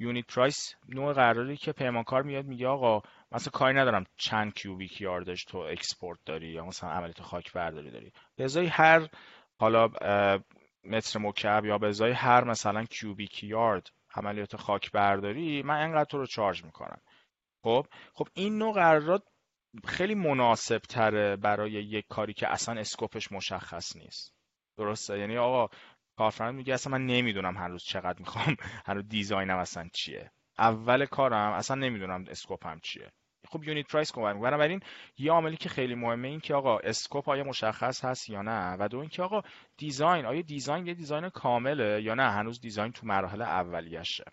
[0.00, 5.29] unit price نوع قراردادی که پیمانکار میاد میگه آقا مثلا کاری ندارم چند cubic yard
[5.29, 8.12] ش تو export داری یا مثلا عملیات خاک برداری داری.
[8.36, 9.08] به ازای هر
[9.58, 9.88] حالا
[10.84, 16.18] متر مکعب یا به ازای هر مثلا cubic yard عملیات خاک برداری من انقدر تو
[16.18, 17.00] رو charge می‌کنم.
[17.64, 19.22] خب؟ خب این نوع قرارداد
[19.86, 24.34] خیلی مناسب تره برای یک کاری که اصلا scope ش مشخص نیست.
[24.76, 25.68] درسته؟ یعنی آقا
[26.20, 28.56] کارفرما میگه اصلا من نمی‌دونم هنوز چقدر می‌خوام
[28.86, 30.30] هنوز design م اصلا چیه.
[30.58, 33.12] اول کارم اصلا نمی‌دونم scope م چیه.
[33.48, 34.80] خب unit price کمک بنابراین
[35.18, 38.88] یه عاملی که خیلی مهمه این که آقا scope آیا مشخص هست یا نه؟ و
[38.88, 39.42] دو اینکه آقا
[39.76, 44.24] design آیا design یه design کامله یا نه؟ هنوز design تو مراحل اولیشه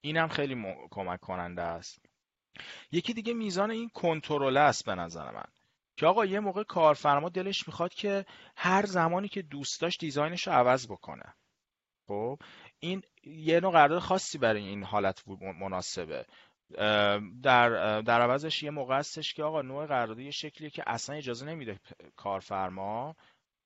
[0.00, 1.98] اینم خیلی کمک کننده است.
[2.92, 5.48] یکی دیگه میزان این کنترل است به نظر من.
[5.96, 8.24] که آقا یه موقع کارفرما دلش می‌خواد که
[8.56, 11.34] هر زمانی که دوست داشت design ش رو عوض بکنه.
[12.06, 12.38] خب؟
[12.78, 15.28] این یه نوع قرارداد خاصی برای این حالت
[15.60, 16.26] مناسبه.
[17.42, 21.46] در در عوضش یه موقع هستش که آقا نوع قراردادی یه شکلیه که اصلا اجازه
[21.46, 21.80] نمیده
[22.16, 23.16] کارفرما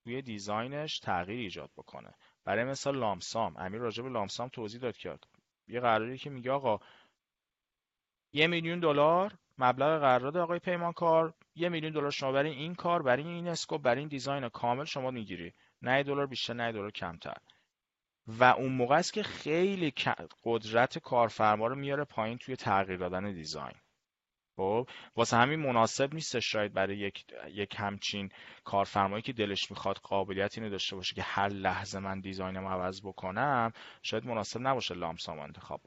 [0.04, 2.14] توی design ش تغییر ایجاد بکنه.
[2.44, 3.56] برای مثال lump sum.
[3.56, 5.18] امیر راجع به lump sum توضیح داد که
[5.68, 6.78] یه قراردادی که میگه آقا
[8.32, 13.26] یه میلیون دلار مبلغ قرارداد آقای پیمانکار یه میلیون دلار شما برای این کار برای
[13.26, 15.52] این scope برای این design کامل شما می‌گیری.
[15.82, 17.36] نه دلار بیشتر نه دلار کمتر.
[18.26, 19.92] و اون موقع است که خیلی
[20.44, 23.74] قدرت کارفرما رو میاره پایین توی تغییر دادن design.
[24.56, 28.30] خب واسه همین مناسب نیست شاید برای یک, یک همچین
[28.64, 33.00] کارفرمایی که دلش می‌خواد قابلیت اینو داشته باشه که هر لحظه من design م عوض
[33.02, 35.80] بکنم شاید مناسب نباشه lump sum انتخاب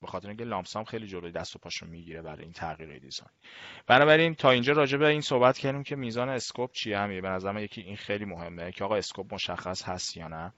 [0.00, 3.30] به خاطر اینکه lump sum خیلی جلوی دست و پاشو می‌گیره برای این تغییر design.
[3.86, 7.52] بنابراین تا اینجا راجع به این صحبت کردیم که میزان scope چیه همیه به نظر
[7.52, 8.72] من یکی این خیلی مهمه.
[8.72, 10.52] که آقا scope مشخص هست یا نه؟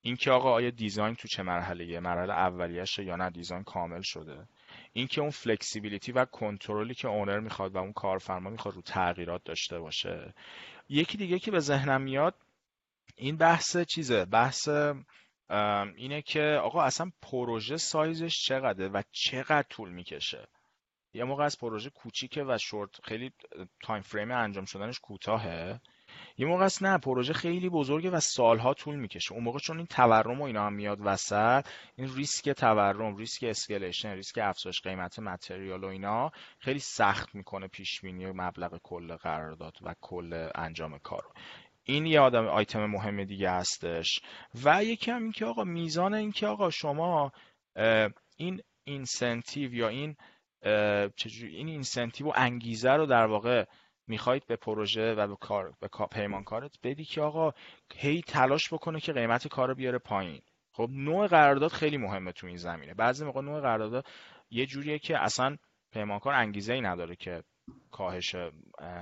[0.00, 4.48] اینکه آقا آیا design تو چه مرحله مرحله اولیشه یا نه؟ design کامل شده.
[4.92, 9.78] اینکه اون flexibility و کنترلی که owner می‌خواد و اون کارفرما می‌خواد رو تغییرات داشته
[9.78, 10.34] باشه.
[10.88, 12.34] یکی دیگه که به ذهنم میاد
[13.16, 14.68] این بحث چیزه؟ بحث
[15.96, 20.48] اینه که آقا اصلا پروژه سایزش چقدره و چقدر طول می‌کشه؟
[21.14, 23.32] یه موقع از پروژه کوچیکه و شورت خیلی
[23.82, 25.80] time frame انجام شدنش کوتاهه.
[26.38, 29.32] یه موقع است نه پروژه خیلی بزرگه و سالها طول می‌کشه.
[29.32, 34.10] اون موقع چون این تورم و اینا هم میاد وسط این ریسک تورم ریسک escalation
[34.10, 39.94] ریسک افزایش قیمت material و اینا خیلی سخت می‌کنه پیش بینی مبلغ کل قرارداد و
[40.00, 41.24] کل انجام کار
[41.88, 44.20] این یه آدم آیتم مهم دیگه هستش.
[44.64, 47.32] و یکی هم این که آقا میزان این که آقا شما
[48.36, 50.16] این incentive یا این
[51.16, 53.64] چجوری این incentive و انگیزه رو در واقع
[54.06, 57.52] می‌خواید به پروژه و به کار به پیمانکارت بدی که آقا
[57.96, 60.42] هی تلاش بکنه که قیمت کار رو بیاره پایین.
[60.72, 62.94] خب نوع قرارداد خیلی مهمه تو این زمینه.
[62.94, 64.06] بعضی موقع نوع قرارداد
[64.50, 65.56] یه جوریه که اصلا
[65.92, 67.42] پیمانکار انگیزه ای نداره که
[67.90, 68.34] کاهش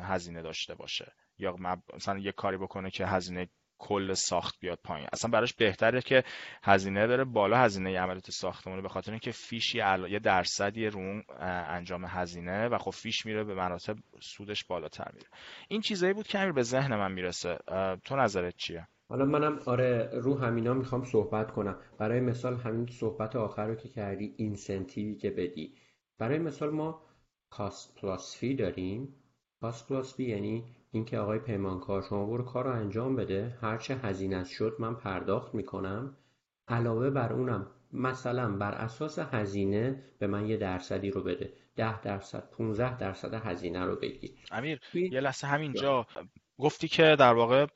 [0.02, 1.12] هزینه داشته باشه.
[1.38, 1.56] یا
[1.94, 5.08] مثلا یه کاری بکنه که هزینه کل ساخت بیاد پایین.
[5.12, 6.24] اصلا براش بهتره که
[6.62, 10.08] هزینه بره بالا هزینه عملیات ساختمونه به خاطر اینکه فیشی علا...
[10.08, 11.22] یه درصدی رو
[11.68, 15.26] انجام هزینه و خب fee ش میره به مراتب سودش بالاتر میره.
[15.68, 17.58] این چیزایی بود که امیر به ذهن من می‌رسه.
[18.04, 21.80] تو نظرت چیه؟ حالا منم آره رو همینا می‌خوام صحبت کنم.
[21.98, 25.74] برای مثال همین صحبت آخر رو که کردی incentive ی که بدی.
[26.18, 27.02] برای مثال ما
[27.50, 29.14] cost plus fee داریم.
[29.60, 30.64] cost plus fee یعنی
[30.96, 33.58] اینکه آقای پیمانکار شما برو کار رو انجام بده.
[33.60, 36.16] هرچه هزینه شد من پرداخت می‌کنم.
[36.68, 41.52] علاوه بر اونم مثلا بر اساس هزینه به من یه درصدی رو بده.
[41.76, 44.30] ده درصد 15 درصد هزینه رو بگیر.
[44.50, 46.06] امیر یه لحظه همینجا.
[46.58, 47.66] گفتی که در واقع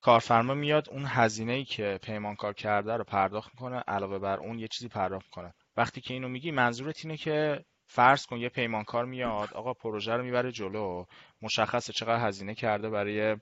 [0.00, 4.68] کارفرما میاد اون هزینه ای که پیمانکار کرده رو پرداخت می‌کنه علاوه بر اون یه
[4.68, 5.54] چیزی پرداخت می‌کنه.
[5.76, 10.22] وقتی که اینو میگی منظورت اینه که فرض کن یه پیمانکار میاد آقا پروژه رو
[10.22, 11.04] می‌بره جلو
[11.42, 13.36] مشخصه چقدر هزینه کرده برای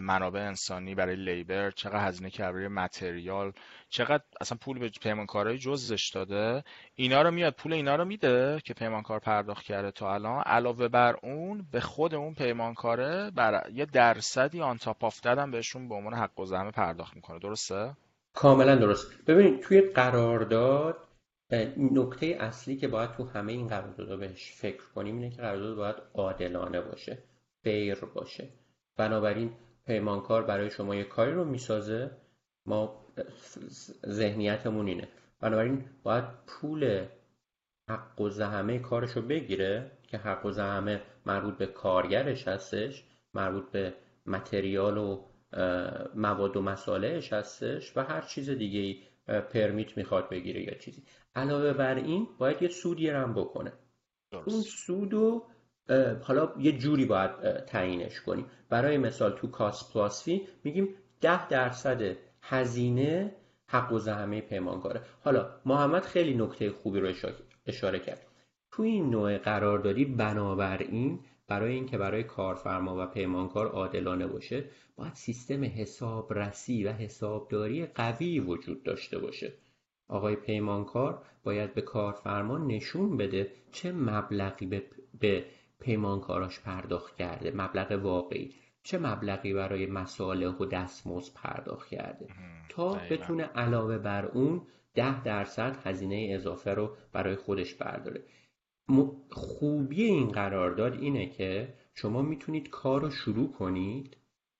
[0.00, 3.52] منابع انسانی برای لیبر چقدر هزینه کرده برای متریال
[3.88, 6.64] چقدر اصلا پول به پیمانکارهای جزش داده.
[6.94, 10.42] اینا رو میاد پول اینا رو میده که پیمانکار پرداخت کرده تا الان.
[10.42, 15.94] علاوه بر اون به خود اون پیمانکاره بر یه درصدی آن تاپ آف بهشون به
[15.94, 17.38] عنوان حق و زحمه پرداخت می‌کنه.
[17.38, 17.96] درسته؟
[18.34, 19.24] کاملا درست.
[19.26, 21.07] ببینید توی قرارداد
[21.76, 25.96] نکته اصلی که باید تو همه این قراردادها بهش فکر کنیم اینه که قرارداد باید
[26.14, 27.18] عادلانه باشه
[27.62, 28.48] فیر باشه.
[28.96, 29.52] بنابراین
[29.86, 32.10] پیمانکار برای شما یه کاری رو می‌سازه
[32.66, 33.06] ما
[34.06, 35.08] ذهنیتمون اینه.
[35.40, 37.06] بنابراین باید پول
[37.88, 43.94] حق و زحمه کارشو بگیره که حق و زحمه مربوط به کارگرش هستش مربوط به
[44.26, 45.24] متریال و
[46.14, 51.02] مواد و مسالهش هستش و هر چیز دیگه ای پرمیت می‌خواد بگیره یا چیزی.
[51.34, 53.72] علاوه بر این باید یه سودی هم بکنه.
[54.32, 55.44] اون سودو
[56.22, 58.46] حالا یه جوری باید تعیینش کنیم.
[58.68, 63.36] برای مثال تو کاس پلاسفی میگیم ده درصد هزینه
[63.66, 65.00] حق و زحمه پیمانکاره.
[65.20, 67.12] حالا محمد خیلی نکته خوبی رو
[67.66, 68.26] اشاره کرد.
[68.70, 74.64] تو این نوع قراردادی بنابراین برای اینکه برای کارفرما و پیمانکار عادلانه باشه
[74.96, 79.52] باید سیستم حسابرسی و حسابداری قوی وجود داشته باشه.
[80.08, 84.82] آقای پیمانکار باید به کارفرما نشون بده چه مبلغی به,
[85.20, 85.44] به
[85.80, 88.54] پیمانکاراش پرداخت کرده مبلغ واقعی.
[88.82, 92.26] چه مبلغی برای مصالح و دستمزد پرداخت کرده.
[92.68, 94.62] تا بتونه علاوه بر اون
[94.94, 98.22] ده درصد هزینه اضافه رو برای خودش برداره.
[99.30, 104.16] خوبی این قرارداد اینه که شما می‌تونید کار رو شروع کنید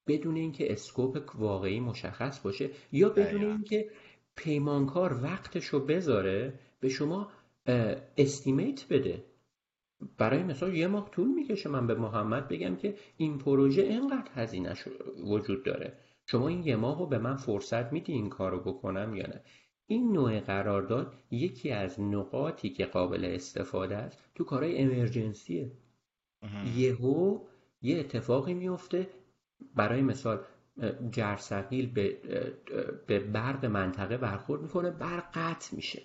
[0.06, 3.90] بدون اینکه اسکوپ واقعی مشخص باشه یا بدون اینکه
[4.36, 7.28] پیمانکار وقتش رو بذاره به شما
[8.16, 9.24] استیمیت بده.
[10.18, 14.84] برای مثال یه ماه طول می‌کشه من به محمد بگم که این پروژه اینقدر هزینهش
[15.24, 15.98] وجود داره.
[16.26, 19.42] شما این یه ماه رو به من فرصت میدی این کار رو بکنم یا نه؟
[19.90, 25.70] این نوع قرارداد یکی از نقاطی که قابل استفاده است تو کارهای امرجنسیه
[26.76, 27.40] یهو
[27.82, 29.10] یه اتفاقی میفته.
[29.74, 30.40] برای مثال
[31.10, 32.16] جرثقیل به,
[33.06, 36.02] به برق منطقه برخورد می‌کنه برق قطع میشه.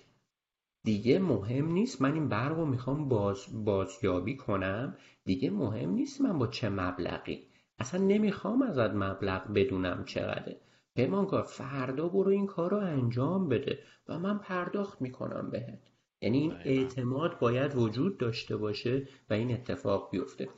[0.84, 4.96] دیگه مهم نیست من این برق رو می‌خوام باز بازیابی کنم.
[5.24, 7.46] دیگه مهم نیست من با چه مبلغی.
[7.78, 10.60] اصلا نمی‌خوام ازت مبلغ بدونم چقدره.
[10.94, 13.78] پیمانکار فردا برو این کار رو انجام بده
[14.08, 15.78] و من پرداخت می‌کنم بهت.
[16.20, 20.48] یعنی این اعتماد باید وجود داشته باشه و این اتفاق بیفته.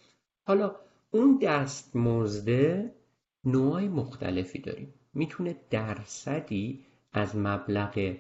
[0.43, 0.77] حالا
[1.11, 2.95] اون دست مزده
[3.45, 4.95] نوعای مختلفی داریم.
[5.15, 8.17] می‌تونه درصدی از مبلغ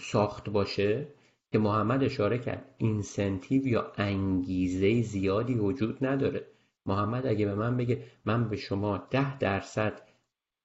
[0.00, 1.08] ساخت باشه
[1.52, 2.74] که محمد اشاره کرد.
[2.78, 6.46] اینسنتیو یا انگیزه زیادی وجود نداره.
[6.86, 10.03] محمد اگه به من بگه من به شما ده درصد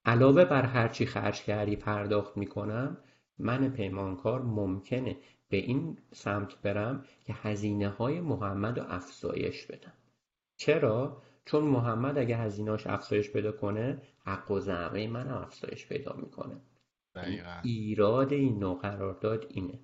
[0.10, 2.98] علاوه بر هرچی خرج کردی پرداخت می‌کنم
[3.40, 5.18] من پیمانکار ممکنه
[5.50, 9.94] به این سمت برم که هزینه های محمد رو افزایش بدم.
[10.58, 16.62] چرا؟ چون محمد اگه هزینهاش افزایش پیدا کنه حق و زمه من افزایش پیدا می‌کنه.
[17.64, 19.80] ایراد این نوع قرارداد اینه.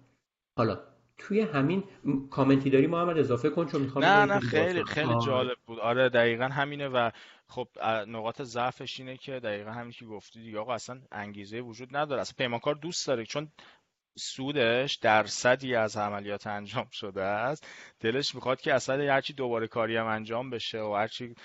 [0.58, 0.80] حالا
[1.18, 1.84] توی همین
[2.32, 5.80] کامنتی داری محمد اضافه کن چون می‌خوام نه نه خیلی خیلی جالب بود.
[5.80, 7.12] آره دقیقا همینه و
[7.48, 7.68] خب
[8.08, 12.22] نقاط ضعفش اینه که دقیقا همین که گفتی دیگه آقا اصلا انگیزه وجود نداره.
[12.22, 13.52] اصلا پیمانکار دوست داره چون
[14.18, 17.68] سودش درصدی از عملیات انجام شده است.
[18.00, 21.36] دلش می‌خواد که اصلا هرچی دوباره کاری هم انجام بشه و هرچی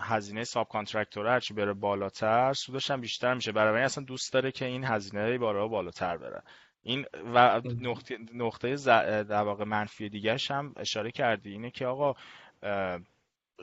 [0.00, 3.52] هزینه ساب کانترکتور هرچی بره بالاتر سودش هم بیشتر میشه.
[3.52, 6.42] برای اصلا دوست داره که این هزینه بارها بالاتر بره.
[6.82, 8.76] این و نقطه نقطه
[9.24, 11.52] در واقع منفی دیگرش هم اشاره کردی.
[11.52, 12.14] اینه که آقا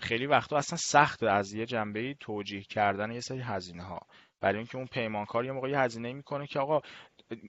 [0.01, 3.99] خیلی وقتا اصلا سخت از یه جنبه توجیه کردن یه سری هزینه ها
[4.41, 6.81] برای اینکه اون پیمانکار یه موقع هزینه می‌کنه که آقا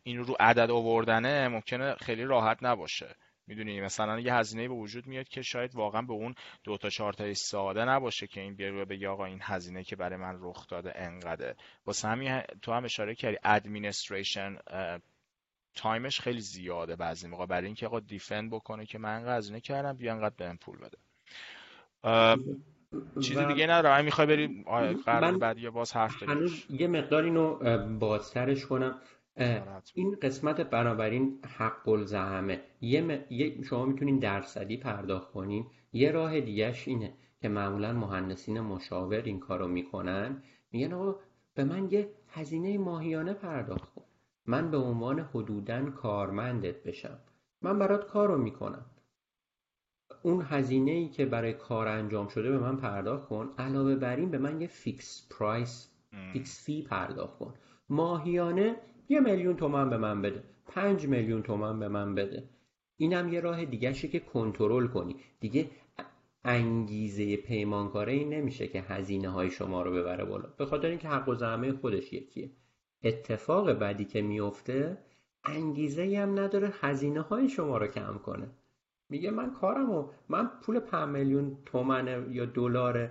[0.02, 3.14] این رو عدد آوردنه ممکنه خیلی راحت نباشه.
[3.46, 7.12] می‌دونی؟ مثلا یه هزینه به وجود میاد که شاید واقعا به اون دو تا چهار
[7.12, 10.92] تا ساده نباشه که این بیاره بگه آقا این هزینه که برای من رخ داده
[10.94, 11.56] انقدره.
[11.86, 14.56] واسه همین تو هم اشاره کردی administration
[15.74, 17.46] time ش خیلی زیاده بعضی موقع.
[17.46, 20.98] برای اینکه آقا defend بکنه که من انقدر هزینه کردم بیا انقدر بهم پول بده.
[23.20, 24.04] چیزی دیگه ندارم.
[24.04, 24.64] می‌خوای بری
[25.06, 27.56] قرار بعد یا باز حرف هنوز یه مقدار اینو
[27.98, 28.94] بازترش کنم.
[29.94, 35.66] این قسمت بنابراین حق الزحمه یه شما می‌تونین درصدی پرداخت کنین.
[35.92, 40.42] یه راه دیگهش اینه که معمولا مهندسین مشاور این کارو می‌کنن.
[40.72, 41.16] میگن آقا
[41.54, 44.02] به من یه هزینه ماهیانه پرداخت کن.
[44.46, 47.18] من به عنوان حدودا کارمندت بشم.
[47.62, 48.84] من برات کارو می‌کنم.
[50.22, 53.50] اون هزینه ای که برای کار انجام شده به من پرداخت کن.
[53.58, 55.90] علاوه بر این به من یه fixed price
[56.32, 57.54] fixed fee پرداخت کن.
[57.88, 58.76] ماهیانه
[59.08, 60.44] یه میلیون تومن به من بده.
[60.66, 62.48] پنج میلیون تومن به من بده.
[62.96, 65.16] اینم یه راه دیگه که کنترل کنی.
[65.40, 65.70] دیگه
[66.44, 70.48] انگیزه پیمانکاره این نمیشه که هزینه های شما رو ببره بالا.
[70.58, 72.50] به خاطر اینکه حق الزحمه خودش یکیه.
[73.04, 74.98] اتفاق بعدی که میفته
[75.44, 78.50] انگیزه هم نداره هزینه های شما رو کم کنه.
[79.10, 83.10] میگه من کارمو من پول 5 میلیون تومن یا دلار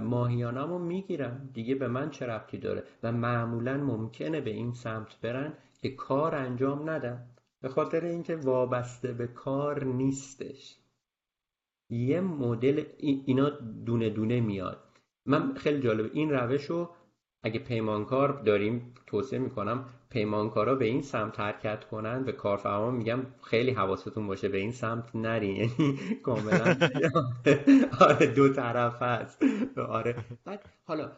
[0.00, 1.50] ماهیانمو می‌گیرم.
[1.54, 5.52] دیگه به من چه ربطی داره؟ و معمولا ممکنه به این سمت برن
[5.82, 7.26] که کار انجام ندن.
[7.60, 10.78] به خاطر اینکه وابسته به کار نیستش.
[11.90, 13.50] یه مدل اینا
[13.86, 14.78] دونه دونه میاد.
[15.26, 16.90] من خیلی جالب این روش رو
[17.42, 23.70] اگه پیمانکار داریم توصیه می‌کنم پیمانکارا به این سمت حرکت کنن به کارفرما میگم خیلی
[23.70, 25.56] حواستون باشه به این سمت نرین.
[25.56, 26.76] یعنی کاملا
[28.00, 29.42] آره دو طرف هست.
[29.88, 30.16] آره.
[30.44, 31.12] بعد حالا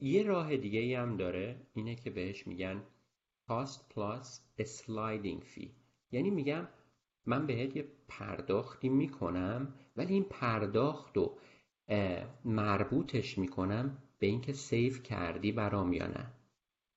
[0.00, 2.82] یه راه دیگه ای هم داره اینه که بهش میگن
[3.48, 4.26] cost plus
[4.64, 5.68] sliding fee.
[6.12, 6.68] یعنی میگم
[7.26, 11.38] من بهت یه پرداختی می‌کنم ولی این پرداخت رو
[12.44, 16.26] مربوطش می‌کنم به اینکه سیف کردی برام یا نه.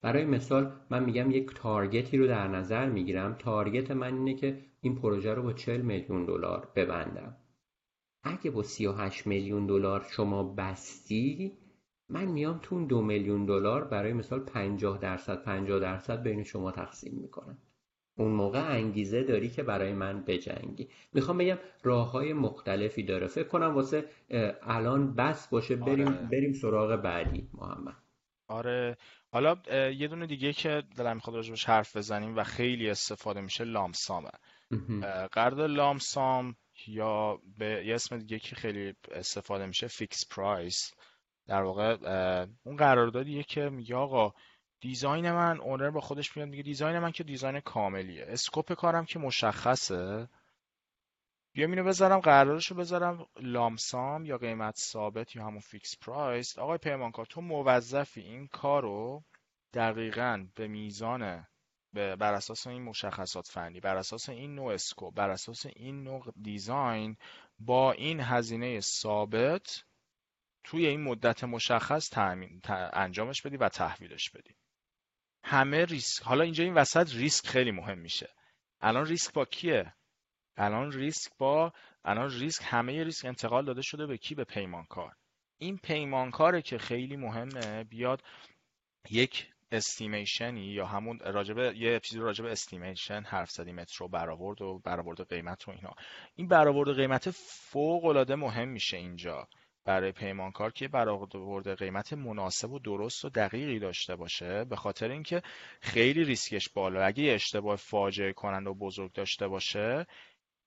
[0.01, 3.35] برای مثال من میگم یک تارگتی رو در نظر می‌گیرم.
[3.39, 7.35] تارگت من اینه که این پروژه رو با 40 میلیون دلار ببندم.
[8.23, 11.57] اگه با 38 میلیون دلار شما بستی
[12.09, 16.71] من میام تو اون دو میلیون دلار برای مثال 50 درصد 50 درصد بین شما
[16.71, 17.57] تقسیم می‌کنم.
[18.17, 20.87] اون موقع انگیزه داری که برای من بجنگی.
[21.13, 23.27] می‌خوام بگم راه های مختلفی داره.
[23.27, 24.05] فکر کنم واسه
[24.61, 25.75] الان بس باشه.
[25.75, 26.27] بریم آره.
[26.31, 27.95] بریم سراغ بعدی محمد.
[28.47, 28.97] آره.
[29.35, 29.55] حالا
[29.91, 34.21] یه دونه دیگه که دلم می‌خواد راجبش حرف بزنیم و خیلی استفاده میشه lump sum
[34.21, 34.29] ه
[35.31, 36.55] قرارداد lump sum
[36.87, 40.93] یا به یه اسم دیگه که خیلی استفاده میشه fixed price
[41.47, 41.97] در واقع
[42.63, 44.33] اون قراردادیه که میگه آقا
[44.81, 48.25] design من owner با خودش میاد میگه design من که design کاملیه.
[48.27, 50.27] scope کارم که مشخصه
[51.55, 53.25] بیام اینو بذارم قراردادش رو بذارم.
[53.39, 58.81] lump sum یا قیمت ثابت یا همون fixed price آقای پیمانکار تو موظفی این کار
[58.81, 59.23] رو
[59.73, 61.47] دقیقا به میزان
[61.93, 67.17] بر اساس این مشخصات فنی بر اساس این نوع scope بر اساس این نوع design
[67.59, 69.83] با این هزینه ثابت
[70.63, 72.61] توی این مدت مشخص تأمین،
[72.93, 74.55] انجامش بدی و تحویلش بدی.
[75.43, 78.33] همه ریسک حالا اینجا این وسط ریسک خیلی مهم میشه.
[78.81, 79.93] الان ریسک با کیه؟
[80.57, 81.73] الان ریسک با
[82.05, 85.15] الان ریسک همه ریسک انتقال داده شده به کی؟ به پیمانکار.
[85.57, 88.23] این پیمانکاره که خیلی مهمه بیاد
[89.09, 94.61] یک estimation ی یا همون راجبه یه اپیزود راجبه estimation حرف زدیم متره و برآورد
[94.61, 95.93] و برآورد قیمت و اینا.
[96.35, 99.47] این برآورد قیمت فوق العاده مهم میشه اینجا
[99.85, 105.41] برای پیمانکار که برآورد قیمت مناسب و درست و دقیقی داشته باشه به خاطر اینکه
[105.81, 107.05] خیلی ریسکش بالا.
[107.05, 110.05] اگه اشتباه فاجعه کننده و بزرگ داشته باشه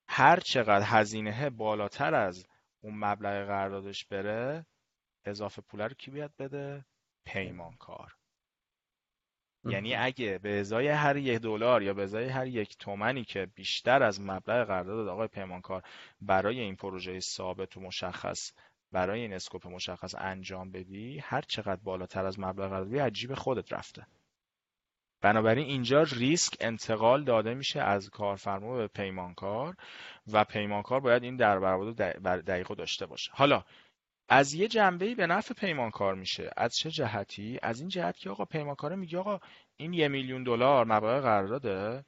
[0.08, 2.46] هر چقدر هزینه بالاتر از
[2.80, 4.66] اون مبلغ قراردادش بره
[5.24, 6.84] اضافه پول رو کی بیاد بده؟
[7.24, 8.16] پیمانکار.
[9.64, 14.02] یعنی اگه به ازای هر یک دلار یا به ازای هر یک تومنی که بیشتر
[14.02, 15.82] از مبلغ قرارداد آقای پیمانکار
[16.20, 18.52] برای این پروژه ثابت و مشخص
[18.92, 24.06] برای این اسکوپ مشخص انجام بدی هر چقدر بالاتر از مبلغ قراردادی عجیب خودت رفته.
[25.20, 29.76] بنابراین اینجا ریسک انتقال داده میشه از کارفرما به پیمانکار
[30.32, 33.30] و پیمانکار باید این در برآورد دقیق داشته باشه.
[33.34, 33.64] حالا
[34.28, 36.50] از یه جنبه به نفع پیمانکار میشه.
[36.56, 39.38] از چه جهتی؟ از این جهت که آقا پیمانکار میگه آقا
[39.76, 42.04] این یه میلیون دلار مبلغ قرارداده.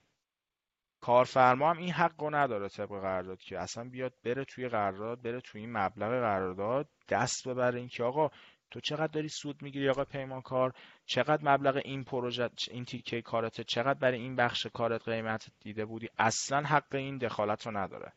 [1.00, 3.58] کارفرما هم این حق نداره طبق قرارداد که.
[3.58, 7.78] اصلا بیاد بره توی قرارداد بره توی این مبلغ قرارداد دست ببره.
[7.78, 8.30] اینکه آقا
[8.70, 10.72] تو چقدر داری سود می‌گیری آقا پیمانکار؟
[11.06, 16.08] چقدر مبلغ این پروژه این تیکه کارت چقدر برای این بخش کارت قیمت دیده بودی؟
[16.18, 18.12] اصلا حق این دخالت رو نداره.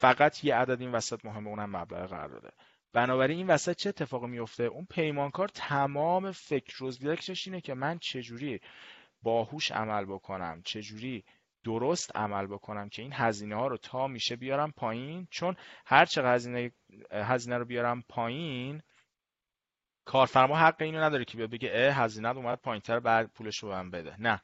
[0.00, 2.50] فقط یه عدد این وسط مهمه اونم مبلغ قرارداده.
[2.92, 8.60] بنابراین این وسط چه اتفاقی میفته اون پیمانکار تمام فکر روزگارش اینه که من چجوری
[9.22, 11.24] باهوش عمل بکنم؟ چجوری
[11.64, 16.34] درست عمل بکنم که این هزینه ها رو تا میشه بیارم پایین؟ چون هر چقدر
[16.34, 16.72] هزینه
[17.12, 18.82] هزینه رو بیارم پایین
[20.08, 24.16] کارفرما حق اینو نداره که بگه اه هزینه اومد پایینتر بعد پولش رو من بده.
[24.18, 24.42] نه.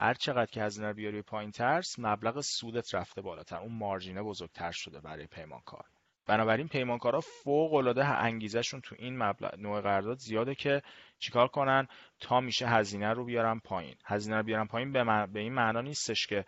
[0.00, 3.56] هر چقدر که هزینه رو بیاری پایینتر مبلغ سودت رفته بالاتر.
[3.56, 5.84] اون مارجینه بزرگتر شده برای پیمانکار.
[6.26, 10.82] بنابراین پیمانکارا فوق العاده انگیزشون تو این مبلغ نوع قرارداد زیاده که
[11.18, 11.86] چیکار کنن؟
[12.20, 13.96] تا میشه هزینه رو بیارن پایین.
[14.04, 16.44] هزینه رو بیارن پایین به, به این معنا نیستش که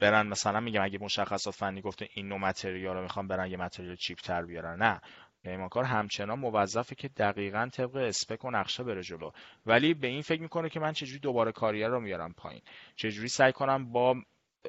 [0.00, 3.96] برن مثلا میگم اگه مشخصات فنی گفته این نوع material رو می‌خوام برن یه material
[3.96, 4.82] cheap تر بیارن.
[4.82, 5.00] نه.
[5.42, 9.30] پیمانکار همچنان موظفه که دقیقا طبق spec و نقشه بره جلو.
[9.66, 12.62] ولی به این فکر می‌کنه که من چجوری دوباره کاریه رو میارم پایین.
[12.96, 14.16] چجوری سعی کنم با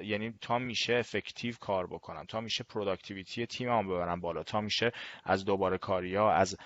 [0.04, 4.92] یعنی تا میشه effective کار بکنم تا میشه productivity تیمم ببرم بالا تا میشه
[5.24, 6.58] از دوباره کاری ها از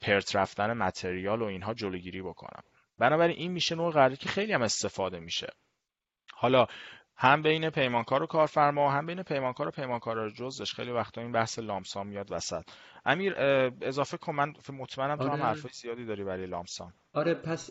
[0.00, 2.62] پرت رفتن material و اینها جلوگیری بکنم.
[2.98, 5.46] بنابراین این میشه نوع قراردادی که خیلی هم استفاده میشه.
[6.34, 6.66] حالا
[7.16, 10.74] هم بین پیمانکار و کارفرما هم بین پیمانکار و پیمانکار جزش.
[10.74, 12.62] خیلی وقتا این بحث لامسام میاد وسط.
[13.04, 13.34] امیر
[13.80, 15.42] اضافه کن من مطمئنم تو هم آره.
[15.42, 16.92] حرفای زیادی داری برای لامسام.
[17.12, 17.70] آره پس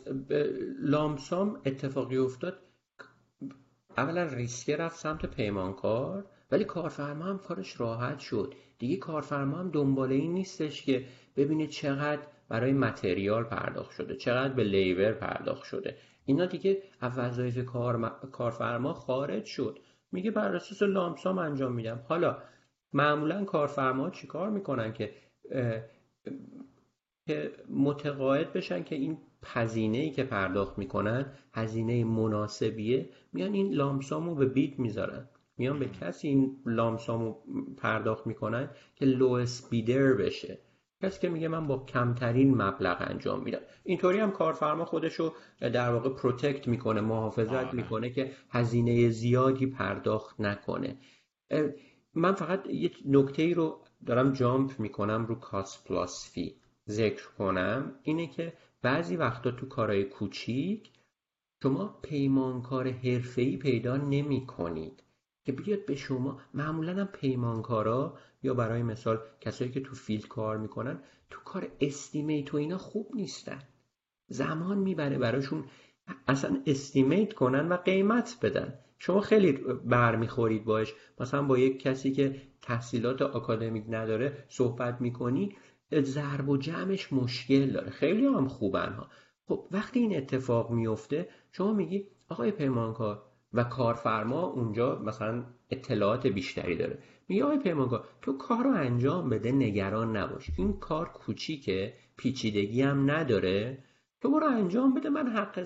[0.80, 2.60] لامسام اتفاقی افتاد.
[3.98, 8.54] اولا ریسکه رفت سمت پیمانکار ولی کارفرما هم کارش راحت شد.
[8.80, 14.64] دیگه کارفرما هم دنباله این نیستش که ببینه چقدر برای متریال پرداخت شده چقدر به
[14.64, 15.98] لیور پرداخت شده.
[16.26, 17.65] اینا دیگه از وظایف
[18.32, 19.80] کارفرما خارج شد.
[20.11, 21.99] میگه بر اساس لامسام انجام میدم.
[22.07, 22.38] حالا
[22.93, 25.13] معمولا کارفرما چیکار می‌کنن که
[27.28, 34.36] که متقاعد بشن که این هزینه ای که پرداخت می‌کنن هزینه مناسبیه میان این لامسامو
[34.36, 35.30] به بیت می‌ذارن.
[35.57, 37.36] میان به کسی این لامسامو
[37.78, 40.57] پرداخت می‌کنن که لو بیدر بشه.
[41.04, 43.60] کسی که میگه من با کمترین مبلغ انجام میدم.
[43.84, 47.76] اینطوری هم کارفرما خودشو در واقع protect می‌کنه محافظت آره.
[47.76, 50.97] می‌کنه که هزینه زیادی پرداخت نکنه.
[52.14, 56.56] من فقط یک نکته ای رو دارم jump می‌کنم رو cost plus fee
[56.89, 60.91] ذکر کنم اینه که بعضی وقتا تو کارهای کوچیک
[61.64, 65.04] شما پیمانکار حرفه‌ای پیدا نمی کنید
[65.45, 70.58] که بیاد به شما معمولا هم پیمانکارا یا برای مثال کسایی که تو field کار
[70.58, 73.60] می‌کنن تو کار استیمیت و اینا خوب نیستن.
[74.28, 75.64] زمان می‌بره براشون
[76.28, 78.80] اصلا استیمیت کنن و قیمت بدن.
[79.00, 79.52] شما خیلی
[79.86, 85.56] برمیخورید باش مثلا با یک کسی که تحصیلات آکادمیک نداره صحبت می‌کنی
[86.02, 87.89] ضرب و جمعش مشکل داره.
[87.89, 89.10] خیلی هم خوبن ها.
[89.48, 93.22] خب وقتی این اتفاق میفته شما میگی آقای پیمانکار
[93.54, 97.00] و کارفرما اونجا مثلا اطلاعات بیشتری داره.
[97.28, 100.49] میگه آقای پیمانکار تو کار رو انجام بده نگران نباش.
[100.57, 103.78] این کار کوچیکه پیچیدگی هم نداره.
[104.21, 105.59] تو برو انجام بده من حق,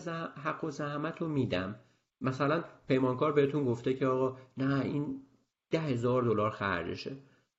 [0.44, 1.76] حق و زحمت رو میدم.
[2.22, 5.22] مثلا پیمانکار بهتون گفته که آقا نه این
[5.72, 7.12] ده هزار دلار خرجشه.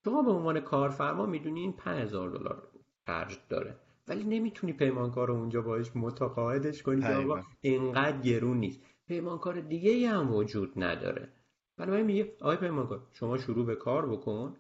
[0.05, 2.63] شما به عنوان کارفرما می‌دونی این 5000 دلار
[3.07, 3.77] خرج داره.
[4.09, 8.81] ولی نمی‌تونی پیمانکار رو اونجا باش متقاعدش کنی که آقا اینقدر گرون نیست.
[9.07, 11.29] پیمانکار دیگه هم وجود نداره.
[11.79, 14.57] بنابراین میگه آقای پیمانکار شما شروع به کار بکن.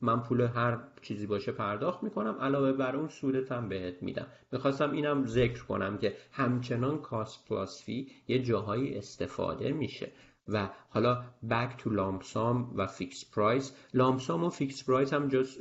[0.00, 4.26] من پول هر چیزی باشه پرداخت می‌کنم علاوه بر اون سودتم بهت میدم.
[4.52, 10.12] می‌خواستم اینم ذکر کنم که همچنان cost plus fee یه جاهایی استفاده میشه.
[10.48, 15.28] و حالا back to lump sum و fixed price lump sum و fixed price هم
[15.28, 15.58] جز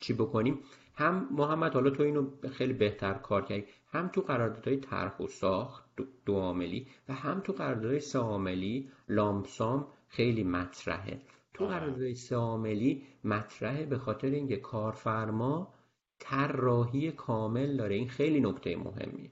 [0.00, 0.58] چی بکنیم؟
[0.94, 3.64] هم محمد حالا تو اینو خیلی بهتر کار کردی.
[3.92, 5.87] هم تو قراردادهای طرح و ساخت
[6.26, 11.20] دو عاملی و هم تو قراردادهای سه عاملی لامسام خیلی مطرحه.
[11.54, 15.74] تو قراردادهای سه عاملی مطرحه به خاطر اینکه کارفرما
[16.18, 17.94] طراحی کامل داره.
[17.94, 19.30] این خیلی نکته مهمیه.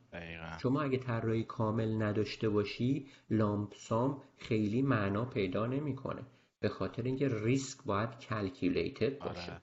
[0.62, 6.23] شما اگه طراحی کامل نداشته باشی لامپسام خیلی معنا پیدا نمی‌کنه.
[6.61, 9.53] به خاطر اینکه ریسک باید کلکیولیتد باشه.
[9.53, 9.62] آره.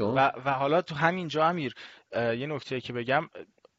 [0.00, 1.74] و, و حالا تو همین جا امیر
[2.12, 3.28] یه نکته که بگم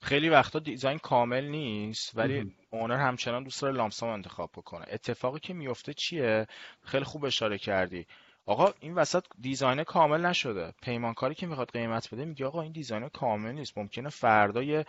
[0.04, 4.86] خیلی وقتا دیزاین کامل نیست ولی اونر همچنان دوست داره لامسام انتخاب بکنه.
[4.92, 6.48] اتفاقی که میفته چیه؟
[6.82, 8.06] خیلی خوب اشاره کردی.
[8.46, 10.74] آقا این وسط دیزاین کامل نشده.
[10.82, 13.78] پیمانکاری که می‌خواد قیمت بده میگه آقا این دیزاین کامل نیست.
[13.78, 14.84] ممکنه فردا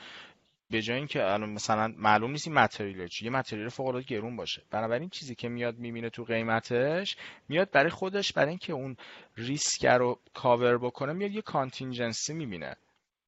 [0.71, 4.37] به جای اینکه الان مثلا معلوم نیست این متریال چیه یه متریال فوق العاده گرون
[4.37, 4.63] باشه.
[4.71, 7.17] بنابراین چیزی که میاد می‌بینه تو قیمتش
[7.49, 8.97] میاد برای خودش برای اینکه اون
[9.37, 12.77] ریسک رو کاور بکنه میاد یه contingency می‌بینه.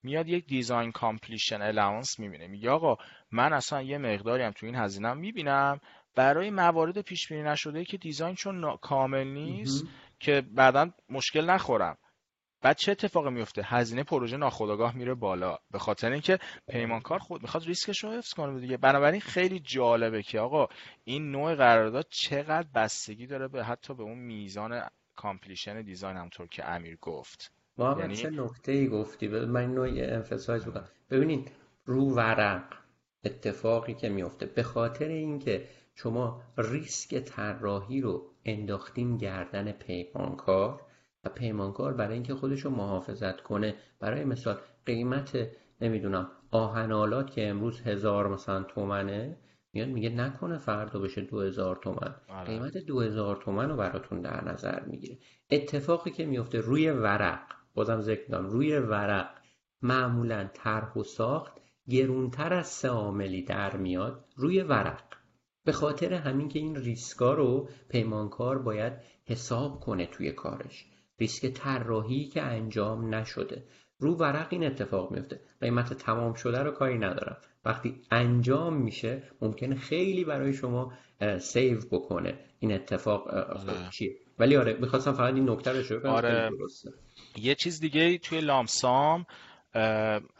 [0.06, 2.46] میاد یک design completion allowance می‌بینه.
[2.46, 2.96] میگه آقا
[3.32, 5.80] من اصلا یه مقداری هم تو این هزینه می‌بینم.
[6.14, 9.84] برای موارد پیش بینی نشده که design چون کامل نیست
[10.20, 11.96] که بعدا مشکل نخورم.
[12.62, 15.58] بعد چه اتفاقی میفته هزینه پروژه ناخودآگاه میره بالا.
[15.70, 16.38] به خاطر اینکه
[16.68, 18.76] پیمانکار خود می‌خواد ریسکش رو حفظ کنه دیگه.
[18.76, 20.66] بنابراین خیلی جالبه که آقا
[21.04, 24.82] این نوع قرارداد چقدر بستگی داره به حتی به اون میزان
[25.16, 27.52] completion design همطور که امیر گفت.
[27.78, 28.16] ما یعنی...
[28.16, 30.88] چه نکته ای گفتی من نوعی emphasize بکنم.
[31.10, 31.50] ببینید
[31.84, 32.64] رو ورق
[33.24, 40.80] اتفاقی که میفته به خاطر اینکه شما ریسک طراحی رو انداختیم گردن پیمانکار
[41.24, 44.56] و پیمانکار برای اینکه خودش رو محافظت کنه برای مثال
[44.86, 45.48] قیمت
[45.80, 49.36] نمی‌دونم آهنالات که امروز هزار مثلا تومنه
[49.72, 52.14] میاد میگه نکنه فردا بشه دو هزار تومن.
[52.28, 52.46] آره.
[52.46, 55.18] قیمت دو هزار تومن رو براتون در نظر می‌گیره.
[55.50, 57.55] اتفاقی که میفته روی ورق.
[57.76, 59.30] بازم ذکر دارم روی ورق.
[59.82, 61.52] معمولا طرح و ساخت
[61.90, 65.02] گرونتر از سه عاملی در میاد روی ورق.
[65.64, 68.92] به خاطر همین که این ریسکا رو پیمانکار باید
[69.24, 70.86] حساب کنه توی کارش.
[71.18, 73.64] ریسک طراحی که انجام نشده.
[73.98, 75.40] رو ورق این اتفاق میفته.
[75.60, 77.36] قیمت تمام شده رو کاری ندارم.
[77.64, 80.92] وقتی انجام میشه ممکنه خیلی برای شما
[81.38, 82.38] save بکنه.
[82.58, 83.90] این اتفاق آره.
[83.90, 86.50] چیه؟ ولی آره می‌خواستم فقط این نکته رو شروع آره.
[87.36, 89.26] یه چیز دیگه توی lump sum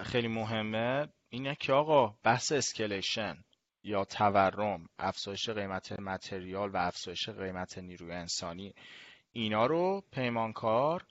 [0.03, 3.37] خیلی مهمه اینه که آقا بحث escalation
[3.85, 8.75] یا تورم افزایش قیمت material و افزایش قیمت نیروی انسانی
[9.33, 11.05] اینا رو پیمانکار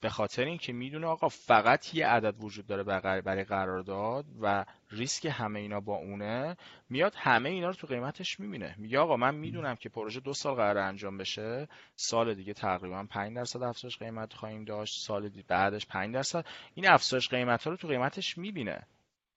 [0.00, 2.82] به خاطر اینکه می‌دونه آقا فقط یه عدد وجود داره
[3.22, 6.56] برای قرارداد و ریسک همه اینا با اونه
[6.90, 8.74] میاد همه اینا رو تو قیمتش می‌بینه.
[8.78, 13.36] میگه آقا من می‌دونم که پروژه دو سال قرار انجام بشه سال دیگه تقریبا 5
[13.36, 16.46] درصد افزایش قیمت خواهیم داشت سال بعدش 5 درصد.
[16.74, 18.86] این افزایش قیمت ها رو تو قیمتش می‌بینه.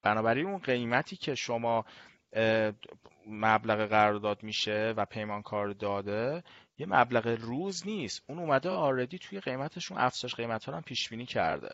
[0.04, 1.86] بنابراین اون قیمتی که شما
[3.28, 6.44] مبلغ قرارداد میشه و پیمانکار داده
[6.78, 8.24] یه مبلغ روز نیست.
[8.28, 11.70] اون اومده آردی توی قیمتشون افزایش قیمت ها هم پیش بینی کرده.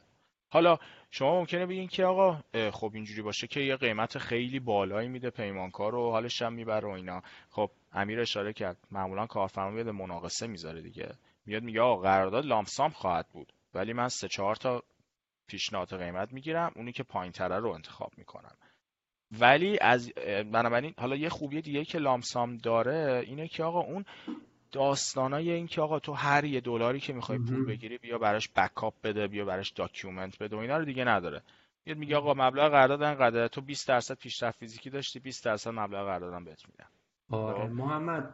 [0.54, 0.78] حالا
[1.12, 2.42] شما ممکنه بگین که آقا
[2.72, 6.92] خب اینجوری باشه که یه قیمت خیلی بالایی میده پیمانکار و حالش هم می‌بره و
[6.92, 7.22] اینا.
[7.50, 11.12] خب امیر اشاره کرد معمولا کارفرما میاد مناقصه می‌ذاره دیگه.
[11.46, 14.84] میاد میگه آقا قرارداد lump sum خواهد بود ولی من سه چهار تا
[15.48, 18.56] پیشنهاد قیمت می‌گیرم اونی که پایین تره رو انتخاب می‌کنم.
[19.40, 20.14] ولی از
[20.52, 24.06] بنابراین حالا یه خوبی دیگه که lump sum داره اینه که آقا اون
[24.72, 28.94] داستانای این که آقا تو هر یه دلاری که می‌خوای پول بگیری بیا براش backup
[29.04, 31.42] بده بیا براش document بده و اینا رو دیگه نداره.
[31.86, 36.06] میاد میگه آقا مبلغ قرارداد انقدر تو 20 درصد پیشرفت فیزیکی داشتی 20 درصد مبلغ
[36.06, 36.90] قراردادم بهت میدم.
[37.30, 38.34] آره خب؟ محمد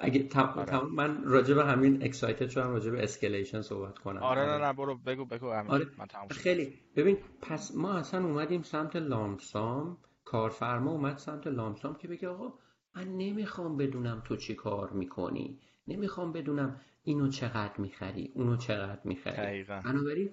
[0.00, 0.28] اگه.
[0.34, 0.80] آره.
[0.84, 4.22] من راجع به همین excited شدم راجع به escalation صحبت کنم.
[4.22, 5.86] آره نه نه برو بگو بگو آره.
[5.98, 6.78] من تموم خیلی.
[6.96, 12.28] ببین پس ما اصلا اومدیم سمت lump sum کارفرما اومد سمت lump sum که بگه
[12.28, 12.52] آقا
[12.96, 15.60] من نمی‌خوام بدونم تو چی کار می‌کنی.
[15.86, 19.64] نمی‌خوام بدونم اینو چقدر می‌خری اونو چقدر می‌خری.
[19.84, 20.30] بنابراین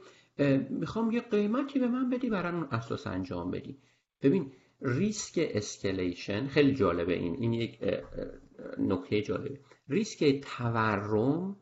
[0.70, 3.80] می‌خوام یه قیمتی به من بدی برای اون اساس انجام بدی.
[4.22, 4.52] ببین
[4.82, 7.36] ریسک escalation خیلی جالبه این.
[7.36, 7.80] این یک
[8.78, 9.60] نکته جالبه.
[9.90, 11.56] ریسک تورم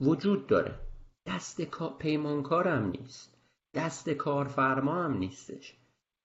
[0.00, 0.80] وجود داره.
[1.26, 1.60] دست
[1.98, 3.38] پیمانکار هم نیست.
[3.74, 5.76] دست کارفرما هم نیستش.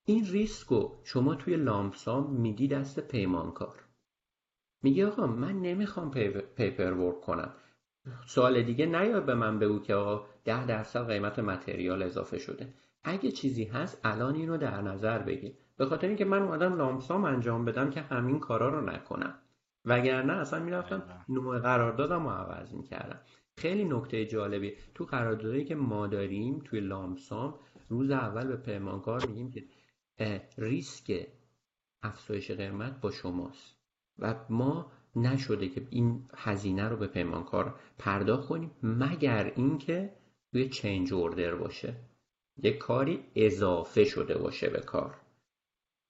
[0.06, 3.84] این ریسک رو شما توی lump sum میدی دست پیمانکار.
[4.84, 6.12] میگه آقا من نمی‌خوام
[6.56, 7.54] paperwork کنم.
[8.26, 12.74] سوال دیگه نیاد به من بگو که آقا ده درصد قیمت متریال اضافه شده.
[13.04, 15.54] اگه چیزی هست الان اینو در نظر بگیر.
[15.78, 19.40] به خاطر اینکه من اومدم لامسام انجام بدم که همین کارا رو نکنم.
[19.86, 23.20] وگرنه اصلا می‌رفتم نوع قراردادم رو عوض می‌کردم.
[23.58, 27.60] خیلی نکته جالبی تو قراردادی که ما داریم توی لامسام
[27.90, 29.64] روز اول به پیمانکار میگیم که
[30.58, 31.28] ریسک
[32.04, 33.79] افزایش قیمت با شماست.
[34.22, 40.14] و ما نشده که این هزینه رو به پیمانکار پرداخت کنیم مگر اینکه
[40.52, 41.96] توی چنج اوردر باشه.
[42.58, 45.16] یه کاری اضافه شده باشه به کار.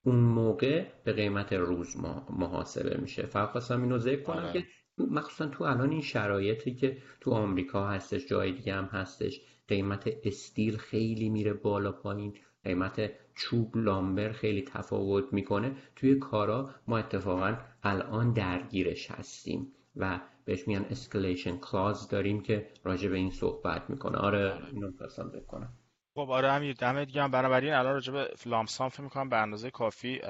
[0.04, 1.96] اون موقع به قیمت روز
[2.30, 3.26] محاسبه میشه.
[3.26, 4.52] فقط خواستم اینو ذکر کنم آره.
[4.52, 4.66] که
[4.98, 10.76] مخصوصا تو الان این شرایطی که تو آمریکا هستش جای دیگه هم هستش قیمت استیل
[10.76, 15.76] خیلی میره بالا پایین قیمت چوب lumber خیلی تفاوت می‌کنه.
[15.96, 23.08] توی کارا ما اتفاقا الان درگیرش هستیم و بهش میگن escalation clause داریم که راجع
[23.08, 24.18] به این صحبت می‌کنه.
[24.18, 25.72] آره اینو خواستم بکنم
[26.14, 27.30] خب آره همین دمت گرم.
[27.30, 30.20] بنابراین الان راجع به lump sum فکر می‌کنم به اندازه کافی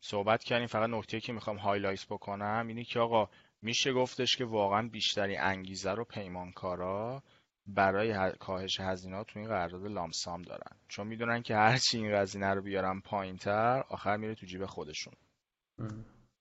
[0.00, 0.66] صحبت کردیم.
[0.66, 3.28] فقط نکته که می‌خوام highlight بکنم اینه که آقا
[3.62, 7.22] میشه گفتش که واقعا بیشتری انگیزه رو پیمانکارا
[7.68, 10.76] برای کاهش هزینه تو این قرارداد لامسام دارن.
[10.88, 15.14] چون می‌دونن که هرچی این هزینه رو بیارن پایینتر آخر میره تو جیب خودشون.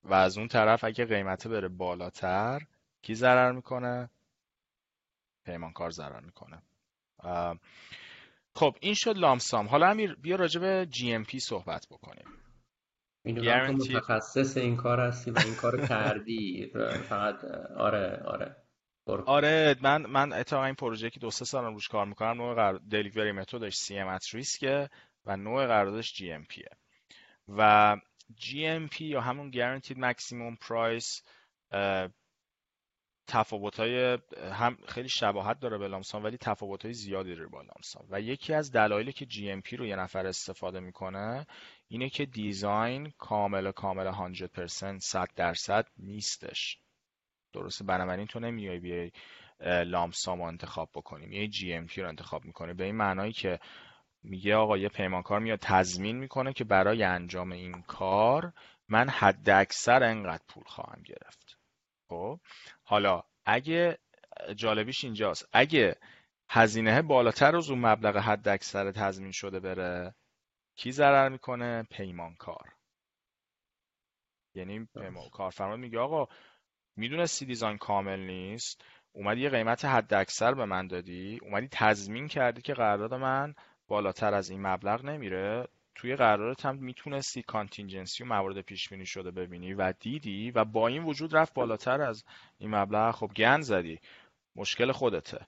[0.03, 2.59] و از اون طرف اگه قیمته بره بالاتر
[3.01, 4.09] کی ضرر می‌کنه؟
[5.45, 6.61] پیمانکار ضرر می‌کنه.
[8.55, 9.67] خب این شد لامسام.
[9.67, 12.25] حالا امیر بیا راجع به جی ام پی صحبت بکنیم.
[13.23, 16.71] می‌دونم متخصص این کار هستی و این کار کردی.
[17.09, 17.45] فقط
[17.77, 18.55] آره آره.
[19.07, 22.77] آره من من اتفاقا این پروژه که دو سه سال روش کار می‌کنم نوع قرار
[22.91, 24.89] delivery method ش CM risk ه
[25.25, 26.69] و نوع قراردادش GMP ه
[27.47, 27.95] و
[28.35, 31.21] GMP یا همون Guaranteed Maximum Price
[33.27, 34.17] تفاوت های
[34.51, 38.07] هم خیلی شباهت داره به lump sum ولی تفاوت های زیادی داره با lump sum
[38.09, 41.47] و یکی از دلایلی که GMP رو یه نفر استفاده می‌کنه
[41.87, 46.79] اینه که design کامل کامل 100% 100 درصد نیستش.
[47.53, 47.83] درسته.
[47.83, 49.11] بنابراین تو نمیای بیای
[49.85, 51.31] لامسام رو انتخاب بکنیم.
[51.31, 53.59] یه جی ام رو انتخاب می‌کنه به این معنایی که
[54.23, 58.53] میگه آقا یه پیمانکار میاد تضمین می‌کنه که برای انجام این کار
[58.89, 61.57] من حد اکثر انقدر پول خواهم گرفت.
[62.09, 62.39] خب؟
[62.83, 63.97] حالا اگه
[64.55, 65.49] جالبیش اینجاست.
[65.53, 65.95] اگه
[66.49, 70.15] هزینه بالاتر از اون مبلغ حد اکثر تضمین شده بره
[70.75, 72.73] کی ضرر می‌کنه؟ پیمانکار.
[74.55, 74.87] یعنی
[75.31, 76.27] کارفرما میگه آقا
[76.97, 78.81] می‌دونستی دیزاین کامل نیست؟
[79.11, 83.55] اومدی یه قیمت حد اکثر به من دادی؟ اومدی تضمین کردی که قرارداد من
[83.87, 89.31] بالاتر از این مبلغ نمیره؟ توی قرارت هم می‌تونستی کانتینجنسی و موارد پیش بینی شده
[89.31, 92.23] ببینی و دیدی و با این وجود رفت بالاتر از
[92.57, 93.99] این مبلغ؟ خب گند زدی.
[94.55, 95.45] مشکل خودته.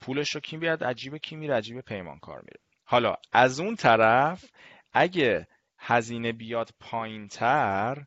[0.00, 2.60] پولش رو کی بیاد عجیب کی میره؟ عجیب پیمانکار میره.
[2.84, 4.44] حالا از اون طرف
[4.92, 5.46] اگه
[5.78, 8.04] هزینه بیاد پایین تر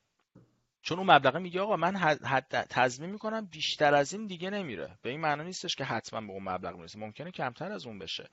[0.88, 4.98] چون اون مبلغه میگه آقا من حد تضمین می‌کنم بیشتر از این دیگه نمیره.
[5.02, 7.00] به این معنی نیستش که حتما به اون مبلغ می‌رسه.
[7.00, 8.30] ممکنه کمتر از اون بشه.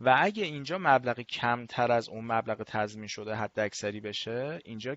[0.00, 4.96] و اگه اینجا مبلغ کمتر از اون مبلغ تضمین شده حد اکثری بشه اینجا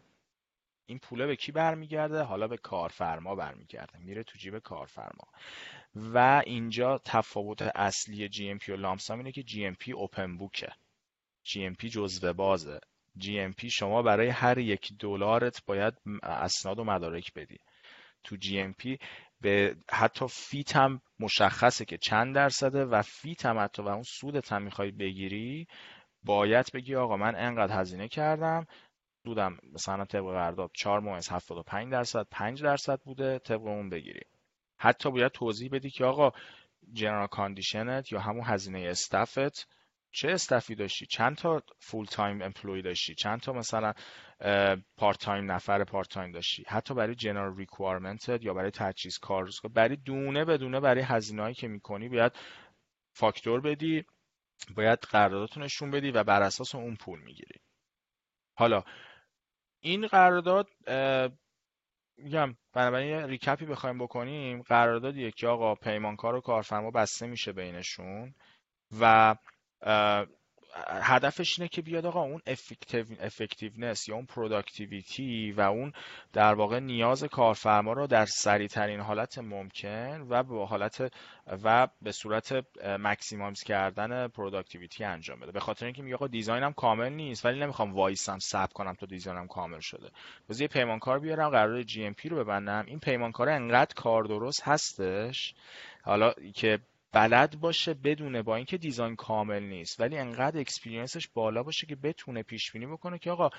[0.85, 3.99] این پوله به کی برمیگرده؟ حالا به کارفرما برمیگرده.
[3.99, 5.27] میره تو جیب کارفرما.
[5.95, 10.71] و اینجا تفاوت اصلی GMP و لامسام اینه که GMP اوپن بوکه
[11.45, 12.79] GMP جزوه بازه.
[13.19, 15.93] GMP شما برای هر یک دلارت باید
[16.23, 17.59] اسناد و مدارک بدی.
[18.23, 18.97] تو GMP
[19.41, 24.51] به حتی فیت هم مشخصه که چند درصده و فیت هم حتی و اون سودت
[24.51, 25.67] هم می‌خوای بگیری
[26.23, 28.67] باید بگی آقا من انقدر هزینه کردم.
[29.23, 34.21] سودم مثلا طبق قرارداد 4 ماه 75 درصد 5 درصد بوده طبق اون بگیری.
[34.77, 36.31] حتی باید توضیح بدی که آقا
[36.93, 39.67] general condition ت یا همون هزینه استفت
[40.11, 43.93] چه staff ی داشتی؟ چند تا full time employee داشتی؟ چند تا مثلا
[44.97, 49.95] part time نفر part time داشتی؟ حتی برای general requirement یا برای تجهیز کار؟ برای
[49.95, 52.31] دونه بدونه برای هزینه‌ای که می‌کنی باید
[53.13, 54.05] فاکتور بدی
[54.75, 57.59] باید قراردادتو نشون بدی و بر اساس اون پول می‌گیری.
[58.57, 58.83] حالا
[59.79, 60.67] این قرارداد
[62.17, 64.61] میگم بنابراین recap ی بخوایم بکنیم.
[64.61, 68.33] قراردادیه که آقا پیمانکار و کارفرما بسته میشه بینشون
[68.99, 69.35] و
[71.01, 72.41] هدفش اینه که بیاد آقا اون
[73.19, 75.93] effectiveness یا اون productivity و اون
[76.33, 81.13] در واقع نیاز کارفرما رو در سریع ترین حالت ممکن و به حالت
[81.63, 85.51] و به صورت maximize کردن productivity انجام بده.
[85.51, 89.05] به خاطر اینکه میگه آقا design م کامل نیست ولی نمی‌خوام وایسم صبر کنم تا
[89.05, 90.09] design م کامل شده.
[90.49, 92.85] بذار یه پیمانکار بیارم قرار GMP رو ببندم.
[92.87, 95.53] این پیمانکار انقدر کار درست هستش؟
[96.03, 96.79] حالا که
[97.11, 101.95] بلد باشه بدونه با اینکه design کامل نیست ولی انقدر experience ش بالا باشه که
[101.95, 103.49] بتونه پیش بینی بکنه که آقا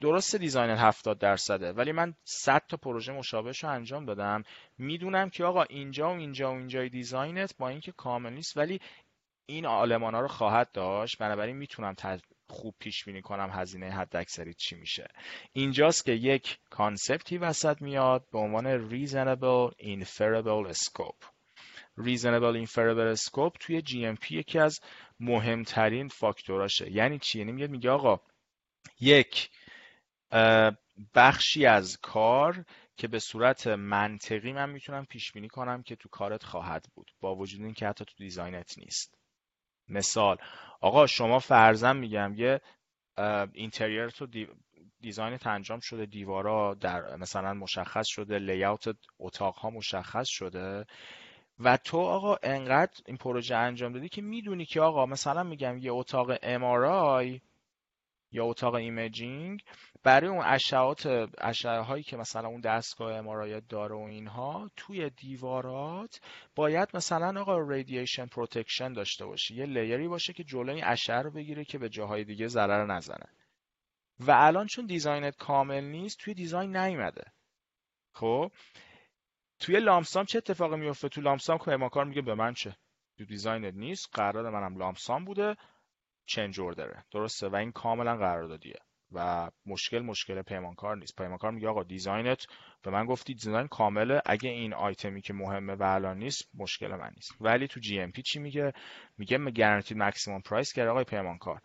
[0.00, 4.42] درست design 70 درصده ولی من 100 تا پروژه مشابهش رو انجام دادم.
[4.78, 8.80] می‌دونم که آقا اینجا و اینجا و اینجای design ت با اینکه کامل نیست ولی
[9.46, 11.18] این المان ها رو خواهد داشت.
[11.18, 11.94] بنابراین می‌تونم
[12.48, 15.08] خوب پیش بینی کنم هزینه حداکثری چی میشه.
[15.52, 21.35] اینجاست که یک concept ی وسط میاد به عنوان reasonably inferable scope.
[21.98, 24.80] Reasonably inferable scope توی GMP یکی از
[25.20, 26.92] مهمترین فاکتوراشه.
[26.92, 28.20] یعنی چی یعنی میاد میگه آقا
[29.00, 29.50] یک
[31.14, 32.64] بخشی از کار
[32.96, 37.36] که به صورت منطقی من می‌تونم پیش بینی کنم که تو کارت خواهد بود با
[37.36, 39.18] وجود اینکه حتی تو design ت نیست.
[39.88, 40.36] مثال
[40.80, 42.60] آقا شما فرضا میگم یه
[43.52, 44.26] interior تو
[45.00, 50.86] design ت انجام شده دیوارا در مثلا مشخص شده layout اتاق ها مشخص شده.
[51.60, 55.92] و تو آقا انقدر این پروژه انجام دادی که می‌دونی که آقا مثلا میگم یه
[55.92, 57.40] اتاق MRI
[58.32, 59.62] یا اتاق imaging
[60.02, 66.20] برای اون اشعات اشعه هایی که مثلا اون دستگاه MRI داره و اینها توی دیوارات
[66.54, 71.30] باید مثلا آقا radiation protection داشته باشه یه layer ی باشه که جلوی اشعه رو
[71.30, 73.26] بگیره که به جاهای دیگه ضرر نزنه.
[74.20, 77.32] و الان چون design ت کامل نیست توی design نیومده.
[78.12, 78.52] خب؟
[79.60, 82.76] توی lump sum چه اتفاقی میفته؟ تو lump sum پیمانکار میگه به من چه؟
[83.18, 84.08] تو design ت نیست.
[84.12, 85.56] قرارداد منم lump sum بوده.
[86.26, 87.48] change order ه درسته.
[87.48, 88.78] و این کاملا قراردادیه.
[89.12, 91.16] و مشکل مشکل پیمانکار نیست.
[91.16, 92.46] پیمانکار میگه آقا design ت
[92.82, 94.22] به من گفتی design کامله.
[94.26, 97.32] اگه این آیتمی که مهمه و الان نیست مشکل من نیست.
[97.40, 98.72] ولی تو GMP چی میگه؟
[99.18, 101.60] میگه guaranteed maximum price کرده آقای پیمانکار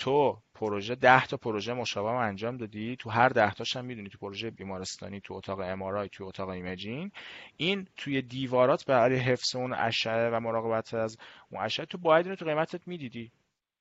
[0.00, 4.18] تو پروژه ده تا پروژه مشابه انجام دادی؟ تو هر ده تاش هم می‌دونی تو
[4.18, 7.12] پروژه بیمارستانی تو اتاق ام تو اتاق imaging.
[7.56, 11.16] این توی دیوارات برای حفظ اون اشعه و مراقبت از
[11.50, 13.32] اون اشعه تو باید اینو تو قیمتت می‌دیدی.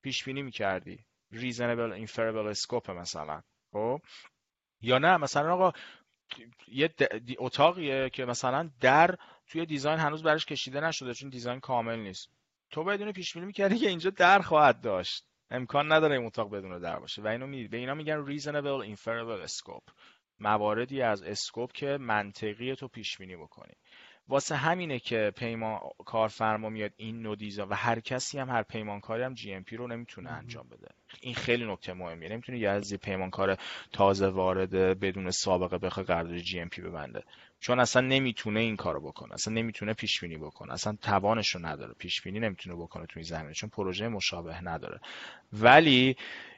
[0.01, 1.05] پیش بینی می‌کردی.
[1.33, 3.41] Reasonable inferable scope مثلا.
[3.73, 4.01] خب؟
[4.81, 5.71] یا نه مثلا آقا
[6.67, 6.89] یه
[7.37, 9.15] اتاقیه که مثلا در
[9.47, 12.29] توی design هنوز برش کشیده نشده چون design کامل نیست.
[12.71, 15.25] تو باید اون پیش بینی می‌کردی که اینجا در خواهد داشت.
[15.51, 17.21] امکان نداره این اتاق بدون در باشه.
[17.21, 17.67] و اینو می...
[17.67, 19.91] به اینا میگن reasonable inferable scope.
[20.39, 23.73] مواردی از scope که منطقی تو پیش بینی بکنی.
[24.29, 29.33] واسه همینه که پیمان کارفرما میاد این نودیزا و هر کسی هم هر پیمانکاری هم
[29.33, 30.87] GMP رو نمی‌تونه انجام بده.
[31.21, 32.29] این خیلی نکته مهمیه.
[32.29, 33.57] نمی‌تونه یه از پیمانکار
[33.91, 37.23] تازه وارد بدون سابقه بخواد قرارداد جی ام پی ببنده.
[37.59, 39.33] چون اصلا نمی‌تونه این کارو بکنه.
[39.33, 40.73] اصلا نمی‌تونه پیش بینی بکنه.
[40.73, 41.93] اصلا توانش رو نداره.
[41.93, 43.53] پیش بینی نمی‌تونه بکنه توی زمینه.
[43.53, 44.99] چون پروژه مشابه نداره.
[45.53, 46.15] ولی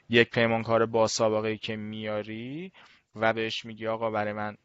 [0.10, 2.72] یک پیمانکار با سابقه ای که میاری
[3.16, 4.58] و بهش میگی آقا برای من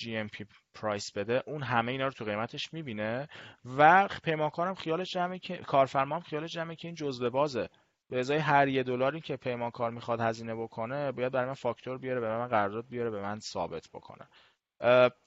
[0.00, 0.44] GMP
[0.74, 3.28] پرایس بده اون همه اینا رو تو قیمتش می‌بینه
[3.64, 7.68] و پیمانکارم خیالش جمعه که کارفرمام خیالش جمعه که این جزوه بازه.
[8.10, 12.20] به ازای هر یه دلاری که پیمانکار می‌خواد هزینه بکنه باید برای من فاکتور بیاره
[12.20, 14.28] به من قرارداد بیاره به من ثابت بکنه.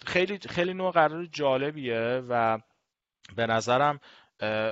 [0.05, 2.59] خیلی خیلی نوع قرار جالبیه و
[3.36, 3.99] به نظرم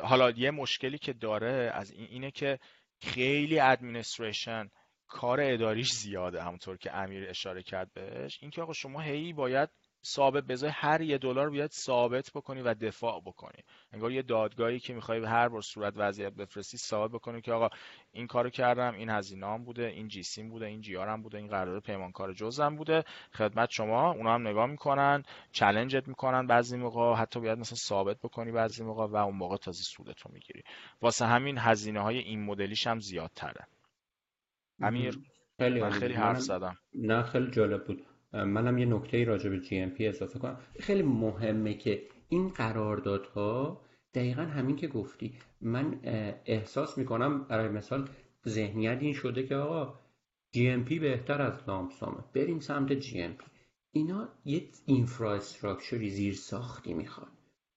[0.04, 2.60] حالا یه مشکلی که داره از این اینه که
[3.02, 4.70] خیلی ادمینستریشن
[5.08, 8.38] کار اداریش زیاده همونطور که امیر اشاره کرد بهش.
[8.42, 9.70] اینکه آقا شما هی باید
[10.08, 13.64] ثابت بذاری هر یه دلار بیاد ثابت بکنی و دفاع بکنی.
[13.94, 17.70] انگار یه دادگاهی که می‌خوای هر بار صورت وضعیت بفرستی ثابت بکنی که آقا
[18.12, 22.34] این کارو کردم این هزینه‌ام بوده این جیسیم بوده این جیارم بوده این قرارداد پیمانکار
[22.34, 23.04] جزم بوده.
[23.34, 28.52] خدمت شما اونا هم نگاه می‌کنن چالنجت می‌کنن بعضی موقع حتی باید مثلا ثابت بکنی
[28.52, 30.64] بعضی موقع و اون موقع تازه سودتو می‌گیری.
[31.02, 33.68] واسه همین هزینه های این مدلیش هم زیادتره.
[34.80, 35.20] امیر
[35.60, 36.78] خیلی من خیلی حرف زدم.
[36.94, 38.07] نه خیلی جالب بود.
[38.34, 40.58] منم یه نکته راجع به جی ام پی اضافه کنم.
[40.80, 43.82] خیلی مهمه که این قراردادها
[44.14, 45.34] دقیقا همین که گفتی.
[45.62, 46.00] من
[46.46, 48.10] احساس می‌کنم برای مثال
[48.48, 50.00] ذهنیت این شده که آقا
[50.52, 52.24] GMP بهتر از lump sum ه.
[52.34, 53.46] بریم سمت GMP
[53.92, 57.32] اینا یه infrastructure ی زیر ساختی می‌خواد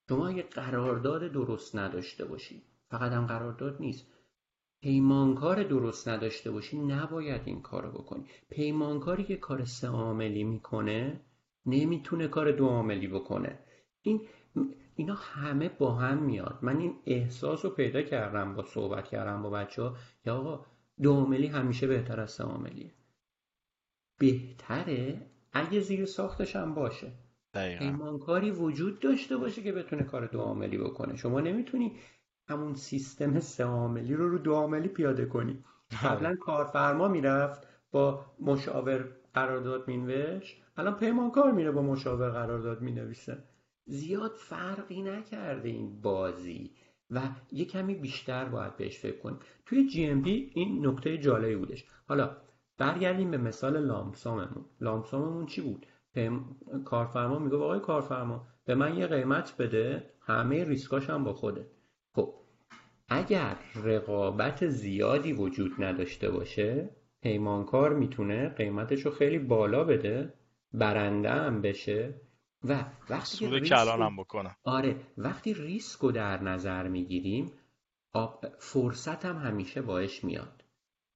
[0.08, 4.06] شما اگه قرارداد درست نداشته باشی فقط هم قرارداد نیست.
[4.80, 8.24] پیمانکار درست نداشته باشی نباید این کارو بکنی.
[8.50, 11.20] پیمانکاری که کار سه عاملی می‌کنه
[11.66, 13.58] نمی‌تونه کار دو عاملی بکنه.
[14.02, 14.20] این
[14.94, 16.58] اینا همه با هم میاد.
[16.62, 20.66] من این احساس رو پیدا کردم با صحبت کردم با بچه ها یا آقا
[21.02, 22.94] دو عاملی همیشه بهتر از سه عاملیه.
[24.18, 27.12] بهتره اگه زیر ساختش هم باشه.
[27.78, 31.16] پیمانکاری وجود داشته باشه که بتونه کار دو عاملی بکنه.
[31.16, 31.92] شما نمی‌تونی
[32.50, 35.64] همون سیستم سه عاملی رو رو دو عاملی پیاده کنی.
[36.02, 43.44] قبلا کارفرما می‌رفت با مشاور قرارداد مینوشت الان پیمانکار میره با مشاور قرارداد می‌نویسه.
[43.86, 46.70] زیاد فرقی نکرده این بازی
[47.10, 47.20] و
[47.52, 49.38] یه کمی بیشتر باید بهش فکر کنیم.
[49.66, 51.84] توی جی ام پی این نکته جالبی بودش.
[52.08, 52.36] حالا
[52.78, 55.86] برگردیم به مثال لامساممون لامساممون چی بود؟
[56.84, 61.79] کارفرما میگه آقای کارفرما به من یه قیمت بده همه ریسکاش هم با خوده خب
[63.10, 66.90] اگر رقابت زیادی وجود نداشته باشه
[67.22, 70.34] پیمانکار می‌تونه قیمتش رو خیلی بالا بده
[70.72, 72.14] برنده هم بشه
[72.64, 74.56] و وقتی سود کلان هم بکنه.
[74.64, 77.52] آره وقتی ریسک رو در نظر می‌گیریم
[78.58, 80.64] فرصت هم همیشه باش میاد.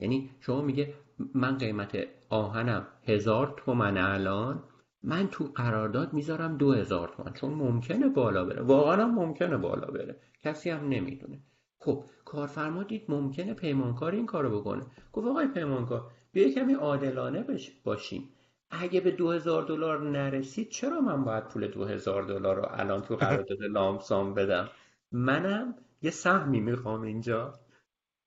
[0.01, 0.95] یعنی شما میگه
[1.35, 4.65] من قیمت آهنم هزار تومن الان
[5.03, 8.63] من تو قرارداد می‌ذارم دو هزار تومن چون ممکنه بالا بره.
[8.63, 10.17] واقعا هم ممکنه بالا بره.
[10.43, 11.39] کسی هم نمی‌دونه.
[11.85, 14.87] خب کارفرما دید ممکنه پیمانکار این کارو بکنه.
[15.13, 17.45] گفت آقای پیمانکار بیا کمی عادلانه
[17.85, 18.29] باشیم.
[18.71, 23.03] اگه به دو هزار دلار نرسید چرا من باید پول دو هزار دلار رو الان
[23.03, 24.69] تو قرارداد لامسام بدم؟
[25.13, 27.61] منم یه سهمی می‌خوام اینجا.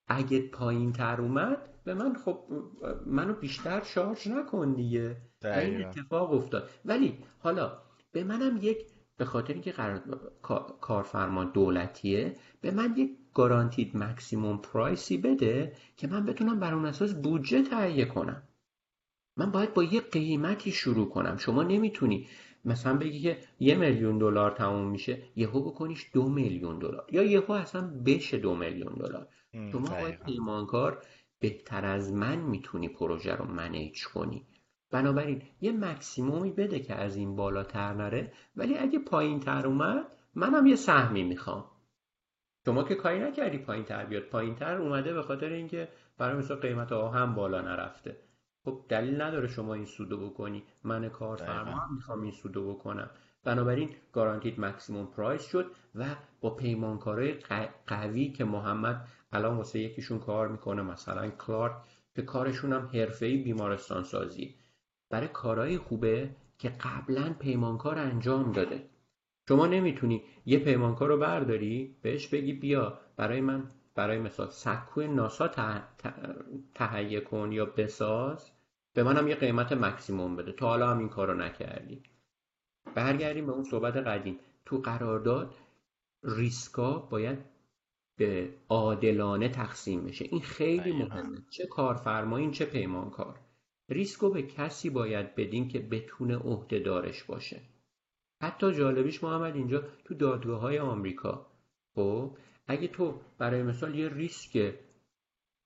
[0.07, 2.39] اگه پایین تر اومد به من خب
[3.05, 5.17] منو بیشتر شارژ نکن دیگه.
[5.43, 6.69] این اتفاق افتاد.
[6.85, 7.77] ولی حالا
[8.11, 8.77] به منم یک
[9.17, 9.73] به خاطر اینکه
[10.81, 17.13] کارفرما دولتیه به من یک گارانتید مکسیموم پرایسی بده که من بتونم بر اون اساس
[17.13, 18.43] بودجه تهیه کنم.
[19.37, 21.37] من باید با یه قیمتی شروع کنم.
[21.37, 22.27] شما نمی‌تونی
[22.65, 27.05] مثلا بگی که یه میلیون دلار تموم میشه یهو بکنیش دو میلیون دلار.
[27.11, 29.27] یا یهو اصلا بشه دو میلیون دلار.
[29.71, 31.01] شما باید پیمانکار
[31.39, 34.47] بهتر از من می‌تونی پروژه رو منیج کنی.
[34.91, 38.33] بنابراین یه مکسیمومی بده که از این بالاتر نره.
[38.55, 41.65] ولی اگه پایین تر اومد منم یه سهمی می‌خوام.
[42.67, 44.23] شما که کاری نکردی پایین تر بیاد.
[44.23, 45.87] پایین تر اومده به خاطر اینکه
[46.17, 48.17] برای مثلا قیمت هم بالا نرفته.
[48.65, 50.63] خب دلیل نداره شما این سودو بکنی.
[50.83, 53.09] من کارفرما هم می‌خوام این سودو بکنم.
[53.43, 56.05] بنابراین گارانتید مکسیموم پرایس شد و
[56.41, 57.35] با پیمانکارای
[57.87, 61.73] قوی که محمد الان واسه یکیشون کار می‌کنه مثلا کلارک
[62.15, 64.55] که کارشون هم حرفه‌ای بیمارستان سازی
[65.09, 68.83] برای کارهای خوبه که قبلا پیمانکار انجام داده.
[69.49, 72.99] شما نمی‌تونی یه پیمانکار رو برداری؟ بهش بگی بیا.
[73.17, 73.63] برای من
[73.95, 75.47] برای مثال سکوی ناسا
[76.75, 78.51] تهیه کن یا بساز
[78.93, 80.51] به منم یه قیمت مکسیموم بده.
[80.51, 82.03] تا حالا هم این کارو نکردی.
[82.95, 84.39] برگردیم به اون صحبت قدیم.
[84.65, 85.53] تو قرارداد
[86.23, 87.39] ریسکا باید
[88.17, 90.25] به عادلانه تقسیم بشه.
[90.31, 91.37] این خیلی مهمه.
[91.49, 93.39] چه کارفرمایین چه پیمانکار.
[93.89, 97.61] ریسکو به کسی باید بدین که بتونه عهدهدارش باشه.
[98.41, 101.47] حتی جالبیش محمد اینجا تو دادگاه های آمریکا.
[101.95, 104.73] خب اگه تو برای مثال یه ریسک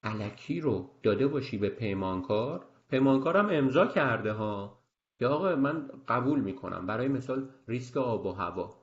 [0.03, 4.81] علکی رو داده باشی به پیمانکار پیمانکار هم امضا کرده ها.
[5.19, 8.81] که آقا من قبول می‌کنم برای مثال ریسک آب و هوا.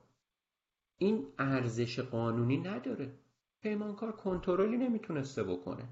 [0.99, 3.15] این ارزش قانونی نداره.
[3.63, 5.89] پیمانکار کنترلی نمی‌تونسته بکنه.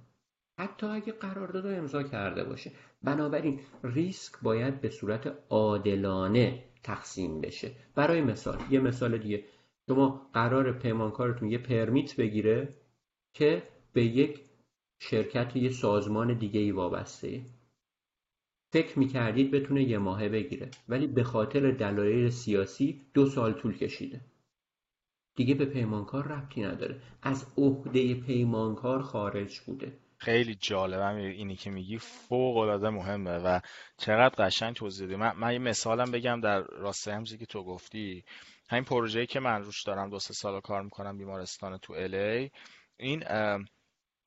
[0.59, 2.73] حتی اگه قرارداد رو امضا کرده باشه.
[3.03, 7.71] بنابراین ریسک باید به صورت عادلانه تقسیم بشه.
[7.95, 9.45] برای مثال یه مثال دیگه.
[9.89, 12.75] شما قرار پیمانکارتون یه پرمیت بگیره
[13.35, 13.63] که
[13.93, 14.41] به یک
[14.99, 17.43] شرکت یه سازمان دیگه ای وابسته.
[18.73, 24.21] فکر می‌کردید بتونه یه ماهه بگیره ولی به خاطر دلایل سیاسی دو سال طول کشیده.
[25.37, 27.03] دیگه به پیمانکار ربطی نداره.
[27.23, 29.93] از عهده پیمانکار خارج بوده.
[30.19, 33.61] خیلی جالبه اینی که میگی فوق العاده مهمه و
[33.97, 35.17] چقدر قشنگ توضیح دادی.
[35.17, 38.25] من, من یه مثالم بگم در راسته همچیزی که تو گفتی.
[38.71, 42.51] همین پروژه‌ای که من روش دارم دو سه سال کار می‌کنم بیمارستان تو الی
[42.97, 43.25] این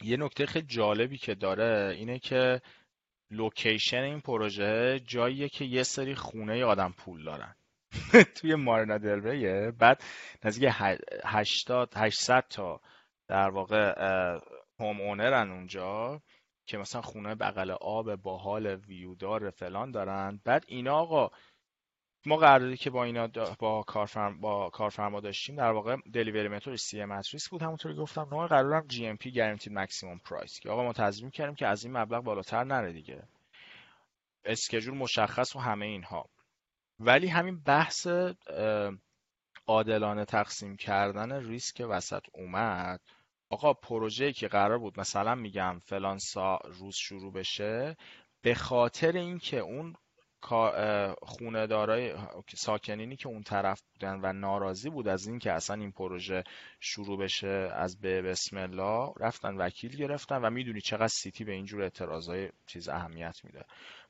[0.02, 2.62] یه نکته خیلی جالبی که داره اینه که
[3.32, 7.56] لوکیشن این پروژه جاییه که یه سری خونه آدم پول دارن.
[8.36, 10.04] توی مارینا دل ریه بعد
[10.44, 10.70] نزدیک
[11.26, 12.82] 80 800 تا
[13.28, 13.94] در واقع
[14.80, 16.22] هوم اونرن اونجا
[16.66, 20.42] که مثلا خونه بغل آب باحال ویودار فلان دارن.
[20.46, 21.30] بعد اینا آقا
[22.26, 23.28] ما قراردادی که با اینا
[23.60, 27.62] با کارفرما با کارفرما داشتیم در واقع delivery method CM risk بود.
[27.62, 31.84] همونطوری گفتم نوع قراردادم GMP guaranteed maximum price که آقا ما تضمین کردیم که از
[31.84, 33.24] این مبلغ بالاتر نره دیگه.
[34.46, 36.30] اسکجول مشخص و همه اینها.
[37.00, 38.08] ولی همین بحث
[39.68, 43.02] عادلانه تقسیم کردن ریسک وسط اومد.
[43.50, 47.98] آقا پروژه که قرار بود مثلا میگم فلان سا روز شروع بشه
[48.42, 49.96] به خاطر اینکه اون
[51.22, 52.14] خونه دارای
[52.56, 56.44] ساکنینی که اون طرف بودن و ناراضی بود از اینکه اصلا این پروژه
[56.80, 61.82] شروع بشه از به بسم الله رفتن وکیل گرفتن و می‌دونی چقدر سیتی به اینجور
[61.82, 63.66] اعتراضای چیز اهمیت میده.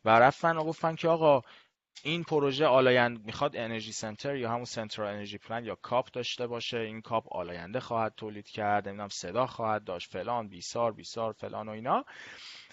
[0.05, 1.41] و رفتن و گفتن که آقا
[2.03, 6.77] این پروژه آلاینده می‌خواد energy center یا همون central energy plant یا کاپ داشته باشه.
[6.77, 8.87] این کاپ آلاینده خواهد تولید کرد.
[8.87, 12.05] نمی‌دونم صدا خواهد داشت فلان بیسار بیسار فلان و اینا.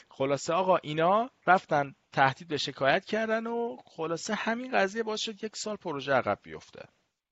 [0.08, 5.56] خلاصه آقا اینا رفتن تهدید به شکایت کردن و خلاصه همین قضیه باعث شد یک
[5.56, 6.88] سال پروژه عقب بیفته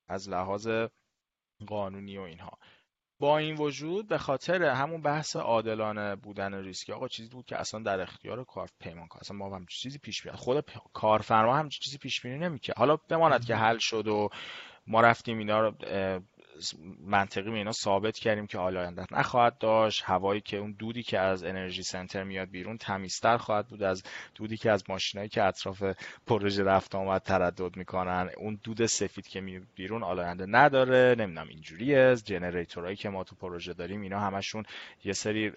[0.08, 0.68] از لحاظ
[1.66, 2.58] قانونی و اینها.
[3.18, 7.80] با این وجود به خاطر همون بحث عادلانه بودن ریسک آقا چیزی بود که اصلا
[7.80, 11.98] در اختیار کار پیمان کار اصلا ما هم چیزی پیش بیاد خود کارفرما هم چیزی
[11.98, 12.78] پیش بینی نمی‌کرد.
[12.78, 14.28] حالا بماند که حل شد و
[14.86, 15.74] ما رفتیم اینا رو
[17.00, 20.02] منطقی به اینا ثابت کردیم که آلاینده نخواهد داشت.
[20.04, 24.02] هوایی که اون دودی که از energy center میاد بیرون تمیزتر خواهد بود از
[24.34, 25.82] دودی که از ماشینایی که اطراف
[26.26, 28.30] پروژه رفت آمد تردد می‌کنن.
[28.36, 31.14] اون دود سفید که میاد بیرون آلاینده نداره.
[31.18, 32.16] نمی‌دونم اینجوریه.
[32.16, 34.64] generator هایی که ما تو پروژه داریم اینا همشون
[35.04, 35.52] یه سری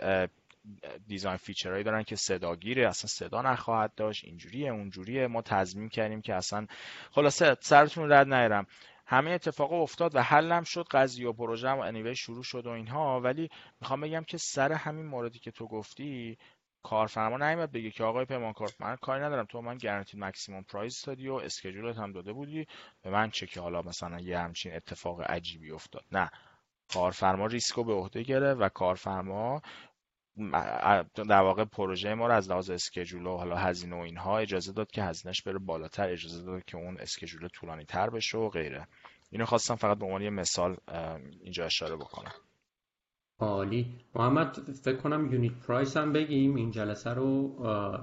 [1.07, 2.87] design feature هایی دارن که صداگیره.
[2.87, 4.25] اصلا صدا نخواهد داشت.
[4.25, 5.27] اینجوریه اونجوریه.
[5.27, 6.67] ما تضمین کردیم که اصلا
[7.11, 8.67] خلاصه سرتون رو درد نیارم
[9.07, 13.19] همه اتفاق افتاد و حلم شد قضیه و پروژه هم anyway شروع شد و اینها.
[13.19, 13.49] ولی
[13.81, 16.37] می‌خوام بگم که سر همین موردی که تو گفتی
[16.83, 19.45] کارفرما نیومد بگه که آقای پیمانکار من کاری ندارم.
[19.45, 22.67] تو من guaranteed maximum price دادی و schedule ت هم داده بودی.
[23.01, 26.03] به من چه که حالا مثلا یه همچین اتفاق عجیبی افتاد.
[26.11, 26.29] نه.
[26.93, 29.61] کارفرما ریسکو به عهده گرفت و کارفرما
[31.15, 34.91] در واقع پروژه ما رو از لحاظ schedule و حالا هزینه و اینها اجازه داد
[34.91, 38.87] که هزینهش بره بالاتر اجازه داد که اون schedule طولانی تر بشه و غیره.
[39.31, 40.77] اینو خواستم فقط به عنوان یه مثال
[41.41, 42.31] اینجا اشاره بکنم.
[43.39, 43.95] عالی.
[44.15, 47.57] محمد فکر کنم unit price هم بگیم این جلسه رو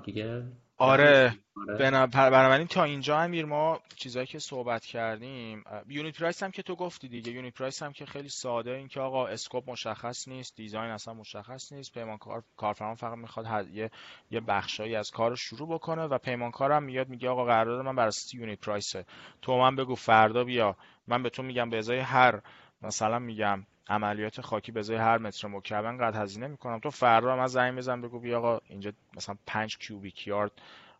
[0.04, 0.42] دیگه
[0.84, 2.06] آره, آره.
[2.06, 7.08] بنابراین تا اینجا امیر ما چیزایی که صحبت کردیم unit price هم که تو گفتی
[7.08, 7.32] دیگه.
[7.32, 11.72] unit price هم که خیلی ساده این که آقا scope مشخص نیست design اصلا مشخص
[11.72, 11.94] نیست.
[11.94, 13.90] پیمانکار کارفرما فقط می‌خواد یه
[14.30, 17.96] یه بخشایی از کار رو شروع بکنه و پیمانکار هم میاد میگه آقا قرارداد من
[17.96, 19.04] بر اساس unit price ه.
[19.42, 20.76] تو من بگو فردا بیا.
[21.06, 22.40] من به تو میگم به ازای هر
[22.82, 26.78] مثلا میگم عملیات خاکی به هر متر مکعب انقدر هزینه می‌کنم.
[26.78, 30.52] تو فردا من زنگ بزن بگو بیا آقا اینجا مثلا 5 کیوبیک یارد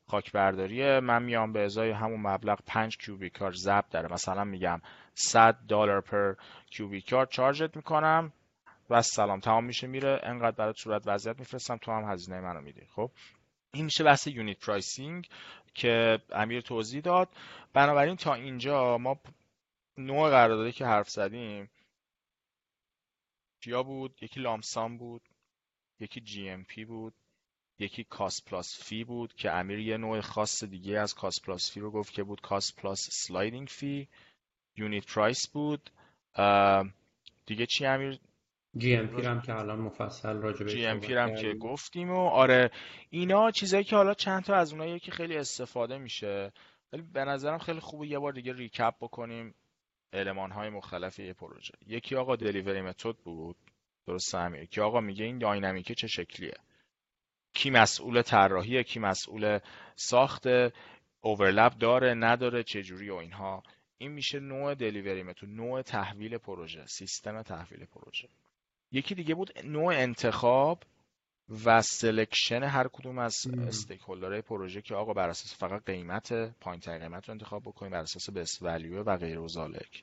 [0.07, 1.01] خاک برداریه.
[1.01, 4.12] من میام به ازای همون مبلغ 5 کیوبیک یارد ضبط داره.
[4.12, 4.80] مثلا میگم
[5.14, 6.35] 100 دلار پر
[6.70, 8.32] کیوبیک یارد چارجت می‌کنم
[8.91, 9.41] و سلام.
[9.41, 10.20] تمام میشه میره.
[10.22, 11.76] انقدر برای صورت وضعیت میفرستم.
[11.76, 12.82] تو هم هزینه منو میدی.
[12.95, 13.11] خب؟
[13.74, 15.28] این میشه بحث unit pricing
[15.74, 17.28] که امیر توضیح داد.
[17.72, 19.16] بنابراین تا اینجا ما
[19.99, 21.70] نوع قراردادی که حرف زدیم
[23.64, 25.22] کیا بود یکی lump sum بود
[26.00, 27.14] یکی GMP بود
[27.78, 31.80] یکی cost plus fee بود که امیر یه نوع خاص دیگه از cost plus fee
[31.80, 34.09] رو گفت که بود cost plus sliding fee.
[34.76, 35.90] unit price بود.
[37.46, 38.20] دیگه چی امیر؟
[38.76, 42.70] GMP هم که الان مفصل راجع GMP هم که گفتیم و آره
[43.10, 46.52] اینا چیزایی که حالا چند تا از اونایی که خیلی استفاده میشه
[46.92, 49.54] ولی به نظرم خیلی خوبه یه بار دیگه recap بکنیم.
[50.14, 51.74] المان های مختلف یه پروژه.
[51.86, 53.56] یکی آقا delivery method بود.
[54.06, 56.54] درست همین که آقا میگه این dynamic ه چه شکلیه؟
[57.54, 59.58] کی مسئول طراحیه کی مسئول
[59.96, 60.46] ساخت
[61.20, 63.62] overlap داره نداره چه جوری و اینها.
[63.98, 68.28] این میشه نوع delivery method نوع تحویل پروژه سیستم تحویل پروژه.
[68.92, 70.82] یکی دیگه بود نوع انتخاب.
[71.64, 74.01] و selection هر کدوم از stake
[74.47, 78.62] پروژه که آقا بر اساس فقط قیمت پایین قیمت رو انتخاب بکنیم بر اساس best
[78.62, 80.03] value و غیر و ذالک.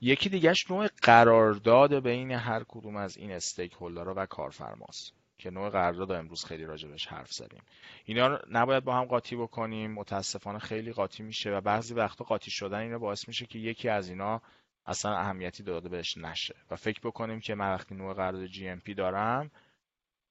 [0.00, 5.70] یکی دیگهش نوع قرارداد بین هر کدوم از این stakeholder ها و کارفرماست که نوع
[5.70, 7.62] قرارداد امروز خیلی راجبش حرف زدیم.
[8.04, 12.50] اینا رو نباید با هم قاطی بکنیم متاسفانه خیلی قاطی میشه و بعضی وقتا قاطی
[12.50, 14.42] شدن اینا باعث میشه که یکی از اینا
[14.86, 16.54] اصلا اهمیتی داده بهش نشه.
[16.70, 19.50] و فکر بکنیم که من وقتی نوع قرارداد GMP دارم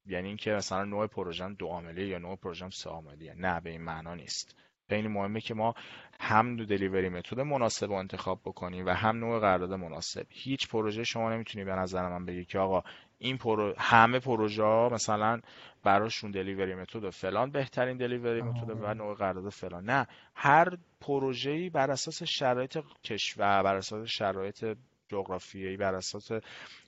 [0.05, 3.81] یعنی اینکه مثلا نوع پروژه دو عاملی یا نوع پروژه سه عاملیه نه به این
[3.81, 4.55] معنا نیست.
[4.89, 5.73] خیلی مهمه که ما
[6.19, 10.25] هم دو delivery method مناسب رو انتخاب بکنیم و هم نوع قرارداد مناسب.
[10.29, 12.83] هیچ پروژه شما نمی‌تونی به نظر من بگی که آقا
[13.17, 13.73] این پرو...
[13.77, 15.39] همه پروژه ها مثلا
[15.83, 19.85] براشون delivery method فلان بهترین delivery method و نوع قرارداد فلان.
[19.85, 24.77] نه هر پروژه‌ای بر اساس شرایط کشور بر اساس شرایط
[25.09, 26.31] جغرافیایی بر اساس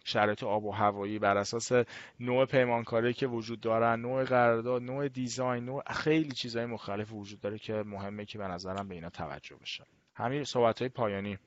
[0.03, 1.72] شرایط آب و هوایی بر اساس
[2.20, 7.57] نوع پیمانکاری که وجود دارن نوع قرارداد نوع دیزاین نوع خیلی چیزهای مختلف وجود داره
[7.57, 9.84] که مهمه که به نظرم به اینا توجه بشه.
[10.16, 11.38] همین صحبت های پایانی.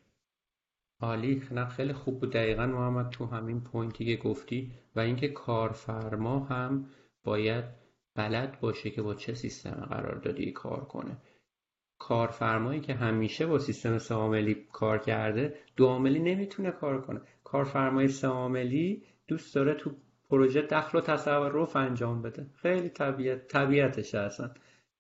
[1.01, 1.43] عالی.
[1.51, 2.33] نه خیلی خوب بود.
[2.33, 6.91] دقیقا محمد تو همین پوینتی که گفتی و اینکه کارفرما هم
[7.25, 7.65] باید
[8.15, 11.17] بلد باشه که با چه سیستم قراردادی کار کنه.
[11.99, 17.21] کارفرمایی که همیشه با سیستم سه کار کرده دو عاملی نمی‌تونه کار کنه.
[17.45, 18.31] کارفرمای سه
[19.29, 19.91] دوست داره تو
[20.31, 22.47] پروژه دخل و تصرف انجام بده.
[22.55, 24.51] خیلی طبیعت طبیعتشه اصلا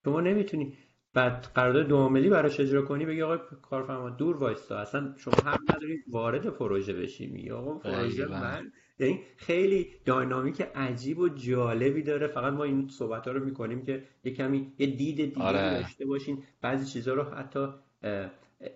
[0.04, 0.74] شما نمی‌تونی
[1.14, 4.78] بعد قرارداد دو عاملی براش اجرا کنی بگی آقا کارفرما دور وایستا.
[4.78, 7.26] اصلا شما حق نداری وارد پروژه بشی.
[7.26, 12.26] میگی آقا پروژه من یعنی خیلی داینامیک عجیب و جالبی داره.
[12.26, 15.80] فقط ما این صحبت ها رو می‌کنیم که یه کمی یه دید دیگه آره.
[15.80, 16.42] داشته باشین.
[16.60, 17.68] بعضی چیزها رو حتی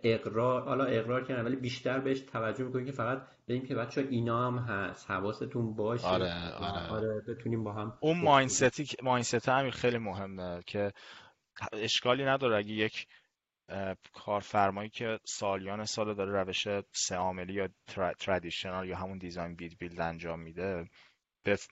[0.03, 4.47] اقرار حالا اقرار کردن ولی بیشتر بهش توجه می‌کنیم که فقط ببینیم که بچه اینا
[4.47, 5.11] هم هست.
[5.11, 6.07] حواستون باشه.
[6.07, 6.89] آره آره.
[6.89, 10.93] آره بتونیم با هم اون ماینستی ماینست همین خیلی مهمه که
[11.73, 13.07] اشکالی نداره اگه یک
[14.13, 17.69] کارفرمایی که سالیان سال داره روش سه عاملی یا
[18.19, 20.91] ترادیشنال یا همون دیزاین بیلد بیلد انجام میده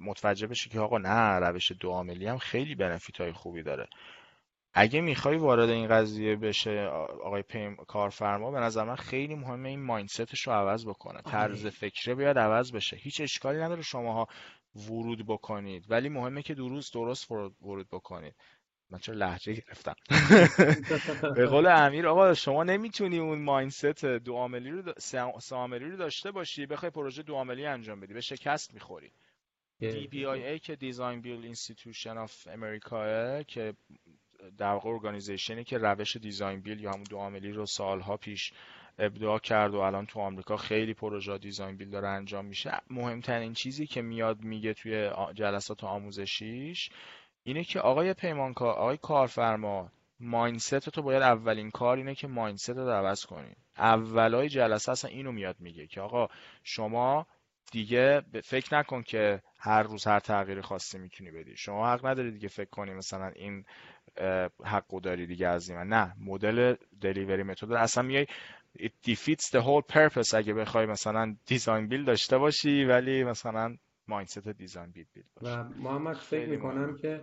[0.01, 3.89] متوجه بشه که آقا نه روش دو عاملی هم خیلی بنفیت های خوبی داره.
[4.75, 6.87] اگه می‌خوای وارد این قضیه بشه
[7.25, 11.23] آقای پیم کارفرما به نظر من خیلی مهمه این مایندستش رو عوض بکنه.
[11.23, 12.97] طرز فکره بیاد عوض بشه.
[12.97, 14.29] هیچ اشکالی نداره شماها
[14.75, 15.91] ورود بکنید.
[15.91, 18.35] ولی مهمه که درست درست ورود بکنید.
[18.91, 19.95] من چرا لحجه گرفتم.
[21.36, 25.18] به قول امیر آقا شما نمی‌تونی اون ماینست دو عاملی رو سه
[25.51, 29.12] عاملی رو داشته باشی بخوای پروژه دو عاملی انجام بدی به شکست می‌خوری.
[29.82, 33.74] DBIA که Design Build Institution of America که
[34.59, 38.53] در واقع organization ی که روش design build یا همون دو عاملی رو سالها پیش
[38.99, 42.72] ابداع کرد و الان تو آمریکا خیلی پروژه design build داره انجام میشه.
[42.91, 46.91] مهمترین چیزی که میاد میگه توی جلسات آموزشیش
[47.51, 49.91] اینه که آقای پیمانکار آقای کارفرما
[50.21, 53.55] mindset تو باید اولین کار اینه که mindset رو عوض کنی.
[53.79, 56.29] اولای جلسه اصلا اینو میاد میگه که آقا
[56.65, 57.27] شما
[57.73, 61.57] دیگه فکر نکن که هر روز هر تغییر خاصی می‌تونی بدی.
[61.57, 63.64] شما حق نداری دیگه فکر کنی مثلا این
[64.64, 68.27] حقو داری دیگه از این نه مدل دلیوری متد اصلا میای
[68.79, 70.35] it defeats the whole purpose.
[70.35, 73.77] اگه بخوای مثلا دیزاین بیل داشته باشی ولی مثلا
[74.09, 77.21] مایندست دیزاین بیل بیل باشه و محمد فکر می‌کنم که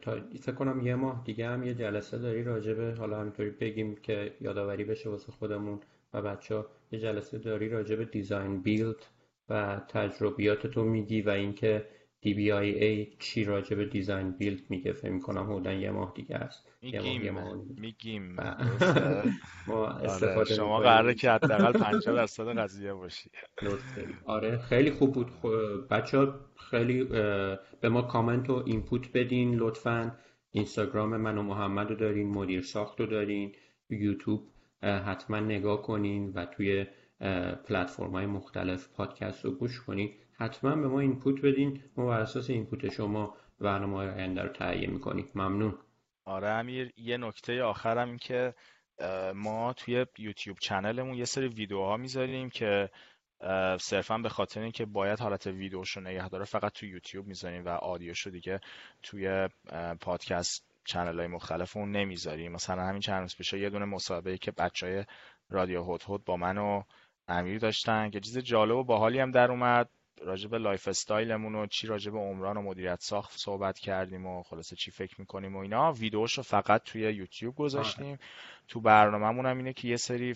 [0.00, 4.34] تا فکر کنم یه ماه دیگه هم یه جلسه داری راجبه حالا همینطوری بگیم که
[4.40, 5.80] یادآوری بشه واسه خودمون
[6.14, 9.06] و بچه ها یه جلسه داری راجب design build
[9.48, 11.86] و تجربیات تو میگی و اینکه
[12.24, 16.68] DBIA چی راجع به design build میگه؟ فکر می‌کنم حدودا یه ماه دیگه است.
[16.82, 17.38] میگیم.
[17.78, 18.36] میگیم.
[19.66, 23.30] ما آره، استفاده شما قراره که حداقل 50 درصد قضیه باشی.
[24.24, 25.30] آره خیلی خوب بود.
[25.90, 26.28] بچه
[26.70, 27.04] خیلی
[27.80, 30.16] به ما کامنت و input بدین لطفا.
[30.50, 33.52] اینستاگرام من و محمد رو دارین مدیر ساخت رو دارین
[33.90, 34.48] یوتیوب
[34.82, 36.86] حتما نگاه کنین و توی
[37.64, 40.10] پلتفرم های مختلف پادکست رو گوش کنین.
[40.38, 41.82] حتما به ما اینپوت بدین.
[41.96, 45.28] ما بر اساس input شما برنامه های آینده رو تهیه می‌کنیم.
[45.34, 45.78] ممنون.
[46.24, 48.54] آره امیر یه نکته آخرم این که
[49.34, 52.90] ما توی یوتیوب channel مون یه سری ویدیوها می‌ذاریم که
[53.80, 58.07] صرفا به خاطر اینکه باید حالت ویدیوشو نگه داره فقط توی یوتیوب می‌ذاریم و audio
[58.07, 58.60] شو دیگه
[59.02, 59.48] توی
[60.00, 62.52] پادکست channel های مختلف اون نمی‌ذاریم.
[62.52, 65.04] مثلا همین چند روز پیش یه دونه مصاحبه که بچه های
[65.50, 66.82] رادیو هوت هوت با من و
[67.28, 69.88] امیر داشتن که چیز جالب و باحالی هم در اومد.
[70.20, 74.42] راجع به lifestyle مون و چی راجع به عمران و مدیریت ساخت صحبت کردیم و
[74.42, 75.92] خلاصه چی فکر می‌کنیم و اینا.
[75.92, 78.18] ویدیوشو فقط توی یوتیوب گذاشتیم.
[78.68, 80.34] تو برنامه‌مون هم اینه که یه سری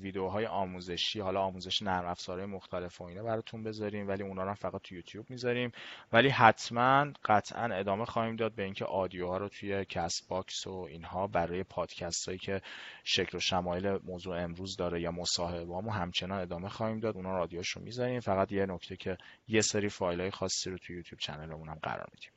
[0.00, 4.82] ویدیوهای آموزشی حالا آموزش نرم افزارهای مختلف و اینا براتون بذاریم ولی اونا رو فقط
[4.82, 5.72] تو یوتیوب می‌ذاریم.
[6.12, 11.26] ولی حتما قطعا ادامه خواهیم داد به اینکه audio ها رو توی CastBox و اینها
[11.26, 12.60] برای پادکست هایی که
[13.04, 17.16] شکل و شمایل موضوع امروز داره یا مصاحبه همچنان ادامه خواهیم داد.
[17.16, 18.20] اونا audio شو می‌ذاریم.
[18.20, 19.18] فقط یه نکته که
[19.48, 22.30] یه سری فایل های خاصی رو تو یوتیوب channel مون هم قرار میدیم.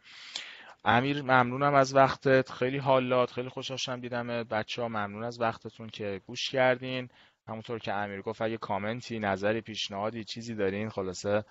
[0.86, 2.52] امیر ممنونم از وقتت.
[2.52, 7.10] خیلی حالات خیلی خوشحال دیدم بچه ها ممنون از وقتتون که گوش کردین.
[7.48, 11.44] همونطور که امیر گفت اگه کامنتی نظری پیشنهادی چیزی دارین خلاصه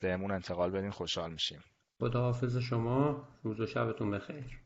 [0.00, 1.64] بهمون انتقال بدین خوشحال میشیم.
[2.00, 3.28] خدا حافظ شما.
[3.42, 4.63] روز و شبتون بخیر.